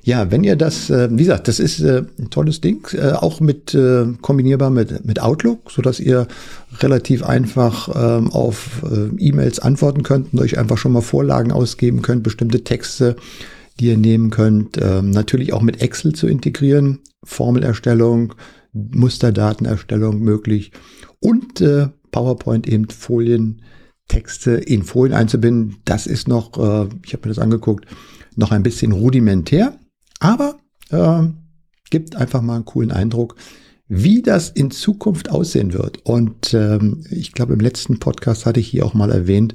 Ja, 0.03 0.31
wenn 0.31 0.45
ihr 0.45 0.57
das, 0.57 0.91
äh, 0.91 1.09
wie 1.11 1.23
gesagt, 1.23 1.49
das 1.49 1.59
ist 1.59 1.81
äh, 1.81 2.05
ein 2.19 2.29
tolles 2.29 2.61
Ding, 2.61 2.87
äh, 2.93 3.13
auch 3.13 3.41
mit 3.41 3.75
äh, 3.75 4.05
kombinierbar 4.21 4.71
mit, 4.71 5.05
mit 5.05 5.21
Outlook, 5.21 5.71
so 5.71 5.81
dass 5.81 5.99
ihr 5.99 6.29
relativ 6.81 7.25
einfach 7.25 7.89
ähm, 7.95 8.31
auf 8.31 8.83
äh, 8.85 9.15
E-Mails 9.19 9.61
antworten 9.61 10.03
könnt 10.03 10.33
und 10.33 10.41
euch 10.41 10.59
einfach 10.59 10.77
schon 10.77 10.93
mal 10.93 11.01
Vorlagen 11.01 11.53
ausgeben 11.53 12.03
könnt, 12.03 12.23
bestimmte 12.23 12.65
Texte, 12.65 13.17
die 13.81 13.87
ihr 13.87 13.97
nehmen 13.97 14.29
könnt. 14.31 14.79
Ähm, 14.81 15.11
natürlich 15.11 15.55
auch 15.55 15.63
mit 15.63 15.81
Excel 15.81 16.13
zu 16.15 16.27
integrieren, 16.27 17.01
Formelerstellung, 17.23 18.35
Musterdatenerstellung 18.75 20.21
möglich 20.21 20.73
und 21.21 21.63
äh, 21.63 21.89
PowerPoint 22.15 22.69
eben 22.69 22.89
Folien, 22.89 23.63
Texte 24.07 24.53
in 24.53 24.85
Folien 24.85 25.17
einzubinden. 25.17 25.79
Das 25.85 26.07
ist 26.07 26.29
noch, 26.29 26.57
äh, 26.59 26.89
ich 27.05 27.13
habe 27.13 27.27
mir 27.27 27.35
das 27.35 27.41
angeguckt, 27.41 27.87
noch 28.37 28.53
ein 28.53 28.63
bisschen 28.63 28.93
rudimentär. 28.93 29.77
Aber 30.21 30.59
äh, 30.91 31.25
gibt 31.91 32.15
einfach 32.15 32.41
mal 32.41 32.55
einen 32.55 32.65
coolen 32.65 32.93
Eindruck, 32.93 33.35
wie 33.89 34.23
das 34.23 34.49
in 34.49 34.71
Zukunft 34.71 35.29
aussehen 35.29 35.73
wird. 35.73 36.07
Und 36.07 36.55
ähm, 36.55 37.05
ich 37.11 37.33
glaube, 37.33 37.55
im 37.55 37.61
letzten 37.61 37.99
Podcast 37.99 38.47
hatte 38.47 38.61
ich 38.61 38.69
hier 38.69 38.87
auch 38.87 38.95
mal 38.95 39.11
erwähnt, 39.11 39.55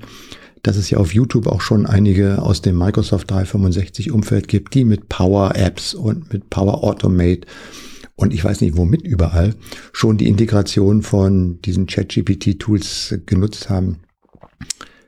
dass 0.61 0.75
es 0.75 0.89
ja 0.89 0.97
auf 0.97 1.13
YouTube 1.13 1.47
auch 1.47 1.61
schon 1.61 1.85
einige 1.85 2.41
aus 2.41 2.61
dem 2.61 2.77
Microsoft 2.77 3.31
365 3.31 4.11
Umfeld 4.11 4.49
gibt, 4.49 4.73
die 4.73 4.83
mit 4.83 5.07
Power 5.07 5.55
Apps 5.55 5.93
und 5.93 6.33
mit 6.33 6.49
Power 6.49 6.83
Automate 6.83 7.47
und 8.19 8.33
ich 8.33 8.43
weiß 8.43 8.59
nicht 8.59 8.75
womit 8.75 9.01
überall 9.01 9.55
schon 9.93 10.17
die 10.17 10.27
Integration 10.27 11.03
von 11.03 11.61
diesen 11.61 11.87
ChatGPT-Tools 11.87 13.19
genutzt 13.25 13.69
haben. 13.69 13.99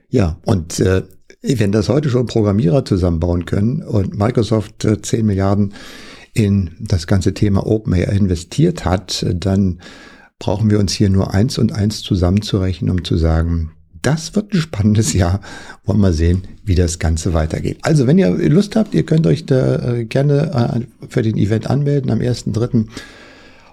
Ja, 0.09 0.39
und 0.45 0.79
äh, 0.79 1.03
wenn 1.41 1.73
das 1.73 1.89
heute 1.89 2.09
schon 2.09 2.25
Programmierer 2.25 2.85
zusammenbauen 2.85 3.45
können 3.45 3.83
und 3.83 4.17
Microsoft 4.17 4.87
10 5.01 5.19
äh, 5.19 5.23
Milliarden 5.23 5.73
in 6.33 6.71
das 6.79 7.05
ganze 7.05 7.33
Thema 7.33 7.67
OpenAI 7.67 8.15
investiert 8.15 8.85
hat, 8.85 9.25
dann 9.35 9.81
brauchen 10.39 10.69
wir 10.69 10.79
uns 10.79 10.93
hier 10.93 11.09
nur 11.09 11.33
eins 11.33 11.57
und 11.57 11.73
eins 11.73 12.03
zusammenzurechnen, 12.03 12.89
um 12.89 13.03
zu 13.03 13.17
sagen, 13.17 13.73
das 14.01 14.35
wird 14.35 14.53
ein 14.53 14.59
spannendes 14.59 15.13
Jahr. 15.13 15.41
Wollen 15.85 15.99
wir 15.99 16.13
sehen, 16.13 16.43
wie 16.63 16.75
das 16.75 16.99
Ganze 16.99 17.33
weitergeht. 17.33 17.79
Also, 17.81 18.07
wenn 18.07 18.17
ihr 18.17 18.31
Lust 18.49 18.75
habt, 18.75 18.93
ihr 18.93 19.03
könnt 19.03 19.27
euch 19.27 19.45
da 19.45 19.93
äh, 19.93 20.05
gerne 20.05 20.85
äh, 20.99 21.07
für 21.07 21.21
den 21.21 21.37
Event 21.37 21.69
anmelden 21.69 22.11
am 22.11 22.19
1.3. 22.19 22.87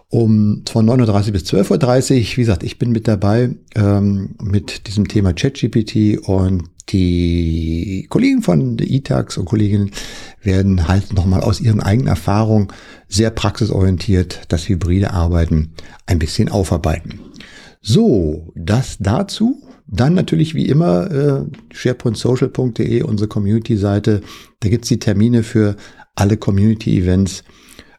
um 0.08 0.62
von 0.68 0.88
9.30 0.88 1.32
bis 1.32 1.44
12.30 1.44 1.70
Uhr. 1.70 2.36
Wie 2.36 2.40
gesagt, 2.42 2.62
ich 2.62 2.78
bin 2.78 2.92
mit 2.92 3.08
dabei 3.08 3.50
ähm, 3.74 4.30
mit 4.42 4.86
diesem 4.86 5.08
Thema 5.08 5.32
ChatGPT 5.32 6.18
und 6.26 6.64
die 6.90 8.06
Kollegen 8.08 8.42
von 8.42 8.78
ITAX 8.78 9.36
und 9.36 9.44
Kolleginnen 9.44 9.90
werden 10.42 10.88
halt 10.88 11.12
nochmal 11.12 11.42
aus 11.42 11.60
ihren 11.60 11.80
eigenen 11.80 12.08
Erfahrungen 12.08 12.68
sehr 13.08 13.30
praxisorientiert 13.30 14.42
das 14.48 14.68
hybride 14.68 15.12
Arbeiten 15.12 15.72
ein 16.06 16.18
bisschen 16.18 16.48
aufarbeiten. 16.48 17.20
So, 17.82 18.52
das 18.54 18.96
dazu. 18.98 19.62
Dann 19.90 20.14
natürlich 20.14 20.54
wie 20.54 20.66
immer 20.66 21.10
äh, 21.10 21.44
sharepointsocial.de, 21.72 23.02
unsere 23.02 23.28
Community-Seite. 23.28 24.20
Da 24.60 24.68
gibt's 24.68 24.88
die 24.88 24.98
Termine 24.98 25.42
für 25.42 25.76
alle 26.14 26.36
Community-Events 26.36 27.42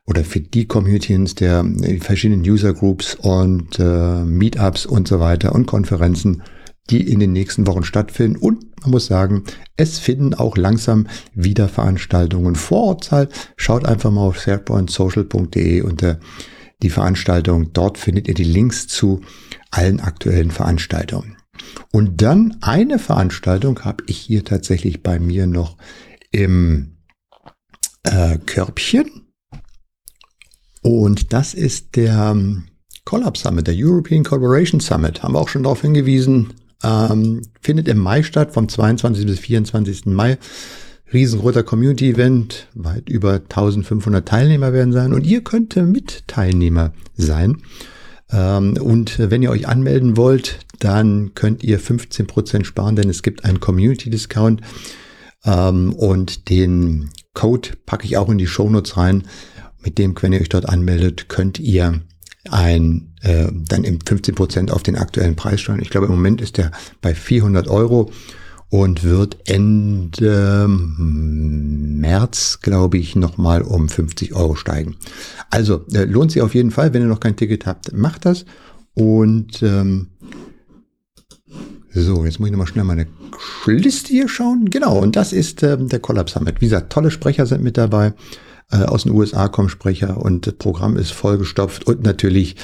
oder 0.06 0.24
für 0.24 0.40
die 0.40 0.68
Communities 0.68 1.36
der 1.36 1.66
verschiedenen 2.00 2.42
User 2.42 2.74
Groups 2.74 3.16
und 3.16 3.80
äh, 3.80 4.24
Meetups 4.24 4.86
und 4.86 5.08
so 5.08 5.20
weiter 5.20 5.54
und 5.54 5.66
Konferenzen, 5.66 6.44
die 6.92 7.08
in 7.08 7.20
den 7.20 7.34
nächsten 7.34 7.66
Wochen 7.66 7.84
stattfinden. 7.84 8.38
Und 8.38 8.66
man 8.82 8.92
muss 8.92 9.08
sagen, 9.08 9.44
es 9.76 9.98
finden 9.98 10.36
auch 10.36 10.58
langsam 10.58 11.08
wieder 11.34 11.68
Veranstaltungen 11.68 12.56
vor 12.56 12.84
Ort. 12.84 13.30
Schaut 13.56 13.86
einfach 13.86 14.12
mal 14.12 14.28
auf 14.28 14.40
sharepointsocial.de 14.40 15.82
unter 15.82 16.20
die 16.82 16.90
Veranstaltung. 16.90 17.74
Dort 17.74 17.98
findet 17.98 18.28
ihr 18.28 18.36
die 18.36 18.44
Links 18.44 18.88
zu 18.88 19.22
allen 19.72 20.00
aktuellen 20.00 20.52
Veranstaltungen. 20.52 21.39
Und 21.92 22.22
dann 22.22 22.58
eine 22.62 23.00
Veranstaltung 23.00 23.84
habe 23.86 24.04
ich 24.08 24.18
hier 24.18 24.44
tatsächlich 24.46 25.04
bei 25.04 25.20
mir 25.20 25.48
noch 25.48 25.78
im 26.32 26.98
äh, 28.04 28.38
Körbchen. 28.38 29.28
Und 30.82 31.34
das 31.34 31.54
ist 31.54 31.96
der 31.96 32.32
ähm, 32.32 32.66
Collab 33.06 33.38
Summit, 33.38 33.68
der 33.68 33.76
European 33.78 34.24
Collaboration 34.24 34.80
Summit. 34.80 35.24
Haben 35.24 35.34
wir 35.34 35.40
auch 35.40 35.50
schon 35.50 35.64
darauf 35.64 35.82
hingewiesen. 35.82 36.54
Ähm, 36.84 37.42
findet 37.60 37.88
im 37.88 37.98
Mai 37.98 38.24
statt, 38.24 38.54
vom 38.54 38.70
22. 38.70 39.26
bis 39.26 39.40
24. 39.40 40.06
Mai. 40.06 40.38
Riesengroßer 41.12 41.64
Community-Event, 41.64 42.68
weit 42.76 43.10
über 43.10 43.34
1500 43.34 44.28
Teilnehmer 44.28 44.74
werden 44.74 44.94
sein 44.94 45.12
und 45.12 45.26
ihr 45.26 45.44
könnt 45.44 45.76
mit 45.76 46.28
Teilnehmer 46.28 46.94
sein. 47.16 47.64
Ähm, 48.32 48.78
und 48.80 49.18
wenn 49.18 49.42
ihr 49.42 49.50
euch 49.50 49.68
anmelden 49.68 50.18
wollt, 50.18 50.60
dann 50.80 51.34
könnt 51.36 51.64
ihr 51.64 51.80
15 51.80 52.28
Prozent 52.28 52.66
sparen, 52.66 52.96
denn 52.96 53.10
es 53.10 53.24
gibt 53.24 53.46
einen 53.46 53.60
Community-Discount 53.60 54.62
ähm, 55.46 55.94
und 55.94 56.50
den 56.50 57.10
Code 57.34 57.70
packe 57.86 58.06
ich 58.06 58.18
auch 58.18 58.30
in 58.30 58.38
die 58.38 58.48
Shownotes 58.48 58.98
rein. 58.98 59.24
Mit 59.82 59.98
dem, 59.98 60.14
wenn 60.22 60.34
ihr 60.34 60.42
euch 60.42 60.50
dort 60.50 60.68
anmeldet, 60.68 61.30
könnt 61.30 61.60
ihr 61.60 62.02
ein 62.50 63.14
äh, 63.22 63.48
dann 63.52 63.84
im 63.84 64.00
15 64.02 64.36
Prozent 64.36 64.72
auf 64.72 64.84
den 64.84 64.98
aktuellen 64.98 65.36
Preis 65.36 65.62
steuern. 65.62 65.82
Ich 65.82 65.90
glaube, 65.90 66.08
im 66.08 66.14
Moment 66.14 66.42
ist 66.42 66.58
der 66.58 66.72
bei 67.02 67.14
400 67.16 67.68
Euro 67.68 68.12
und 68.70 69.04
wird 69.04 69.38
Ende 69.46 70.68
März, 72.00 72.60
glaube 72.62 72.98
ich, 72.98 73.16
nochmal 73.16 73.62
um 73.62 73.90
50 73.90 74.36
Euro 74.36 74.56
steigen. 74.56 74.96
Also 75.50 75.86
äh, 75.94 76.06
lohnt 76.06 76.32
sich 76.32 76.42
auf 76.42 76.56
jeden 76.56 76.72
Fall, 76.72 76.94
wenn 76.94 77.02
ihr 77.02 77.08
noch 77.08 77.20
kein 77.20 77.36
Ticket 77.36 77.66
habt, 77.66 77.92
macht 77.94 78.26
das. 78.26 78.46
Und 78.94 79.64
ähm, 79.64 80.08
so, 81.92 82.26
jetzt 82.26 82.40
muss 82.40 82.48
ich 82.48 82.52
nochmal 82.52 82.68
schnell 82.68 82.86
meine 82.86 83.08
Liste 83.66 84.10
hier 84.10 84.30
schauen. 84.30 84.70
Genau, 84.70 85.00
und 85.00 85.16
das 85.16 85.34
ist 85.34 85.64
ähm, 85.64 85.90
der 85.90 86.00
Collab 86.00 86.30
Summit. 86.30 86.62
Wie 86.62 86.66
gesagt, 86.66 86.92
tolle 86.92 87.12
Sprecher 87.12 87.46
sind 87.46 87.64
mit 87.64 87.78
dabei. 87.78 88.14
Äh, 88.72 88.84
aus 88.84 89.04
den 89.04 89.14
USA 89.14 89.48
kommen 89.48 89.70
Sprecher 89.70 90.18
und 90.18 90.46
das 90.46 90.56
Programm 90.56 90.98
ist 90.98 91.12
vollgestopft 91.12 91.88
und 91.88 92.04
natürlich 92.04 92.56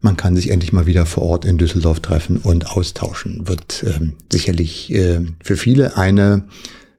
man 0.00 0.16
kann 0.16 0.36
sich 0.36 0.50
endlich 0.50 0.72
mal 0.72 0.86
wieder 0.86 1.06
vor 1.06 1.24
Ort 1.24 1.44
in 1.44 1.58
Düsseldorf 1.58 2.00
treffen 2.00 2.38
und 2.38 2.70
austauschen. 2.70 3.48
Wird 3.48 3.84
ähm, 3.86 4.14
sicherlich 4.30 4.92
äh, 4.92 5.20
für 5.42 5.56
viele 5.56 5.96
eine 5.96 6.44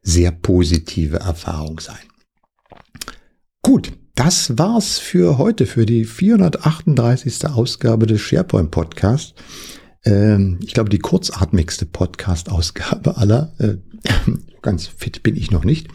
sehr 0.02 0.32
positive 0.32 1.17
Erfahrung 1.17 1.80
sein. 1.80 1.95
Gut, 3.62 3.93
das 4.15 4.58
war's 4.58 5.00
für 5.00 5.38
heute, 5.38 5.65
für 5.65 5.86
die 5.86 6.04
438. 6.04 7.45
Ausgabe 7.48 8.06
des 8.06 8.19
SharePoint 8.22 8.72
Podcasts. 8.72 9.34
Ähm, 10.06 10.60
ich 10.64 10.74
glaube, 10.74 10.90
die 10.90 11.00
kurzatmigste 11.00 11.86
Podcast-Ausgabe 11.86 13.18
aller. 13.18 13.54
Äh, 13.60 13.78
ganz 14.62 14.88
fit 14.88 15.24
bin 15.24 15.36
ich 15.36 15.52
noch 15.52 15.64
nicht. 15.64 15.88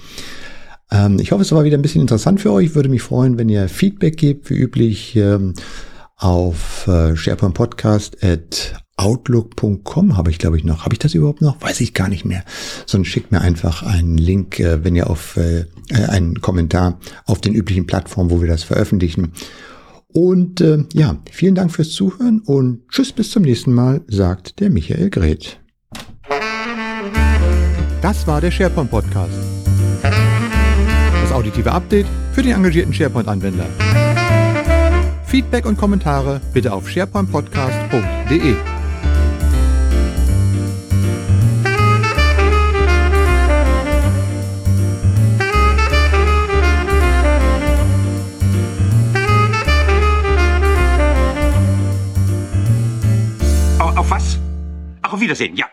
Ähm, 0.91 1.19
ich 1.19 1.33
hoffe, 1.33 1.43
es 1.43 1.53
war 1.53 1.65
wieder 1.65 1.79
ein 1.79 1.83
bisschen 1.83 2.03
interessant 2.03 2.41
für 2.41 2.53
euch. 2.53 2.67
Ich 2.67 2.75
würde 2.75 2.89
mich 2.89 3.03
freuen, 3.03 3.39
wenn 3.39 3.49
ihr 3.49 3.69
Feedback 3.69 4.17
gebt, 4.17 4.51
wie 4.51 4.55
üblich. 4.55 5.17
Ähm, 5.17 5.55
auf 6.17 6.87
äh, 6.87 7.17
SharePoint 7.17 7.55
Podcast 7.55 8.23
at 8.23 8.81
outlook.com 8.97 10.17
habe 10.17 10.31
ich, 10.31 10.39
glaube 10.39 10.57
ich, 10.57 10.65
noch. 10.65 10.85
Habe 10.85 10.95
ich 10.95 11.01
das 11.01 11.15
überhaupt 11.15 11.41
noch? 11.41 11.61
Weiß 11.61 11.81
ich 11.81 11.95
gar 11.95 12.09
nicht 12.09 12.25
mehr. 12.25 12.45
Sondern 12.87 13.05
schickt 13.05 13.33
mir 13.33 13.41
einfach 13.41 13.83
einen 13.83 14.17
Link, 14.17 14.61
äh, 14.61 14.85
wenn 14.85 14.95
ihr 14.95 15.11
auf 15.11 15.37
äh, 15.37 15.67
äh, 15.91 16.05
einen 16.09 16.41
Kommentar 16.41 17.01
auf 17.27 17.41
den 17.41 17.55
üblichen 17.55 17.87
Plattformen, 17.87 18.31
wo 18.31 18.41
wir 18.41 18.49
das 18.49 18.63
veröffentlichen. 18.63 19.33
Und 20.15 20.61
äh, 20.61 20.85
ja, 20.93 21.17
vielen 21.31 21.57
Dank 21.57 21.73
fürs 21.73 21.91
Zuhören 21.91 22.41
und 22.41 22.89
tschüss 22.89 23.13
bis 23.13 23.33
zum 23.33 23.43
nächsten 23.43 23.75
Mal, 23.75 24.01
sagt 24.07 24.61
der 24.61 24.71
Michael 24.71 25.11
Greth. 25.11 25.59
Das 28.01 28.27
war 28.27 28.41
der 28.41 28.53
SharePoint 28.53 28.91
Podcast. 28.91 29.33
Das 30.03 31.33
auditive 31.33 31.73
Update 31.73 32.07
für 32.33 32.43
den 32.43 32.53
engagierten 32.53 32.95
SharePoint-Anwender. 32.95 33.67
Feedback 35.27 35.67
und 35.67 35.77
Kommentare 35.77 36.41
bitte 36.53 36.73
auf 36.73 36.89
sharepointpodcast.de. 36.89 38.74
Auf 55.15 55.21
Wiedersehen. 55.21 55.55
Ja. 55.55 55.71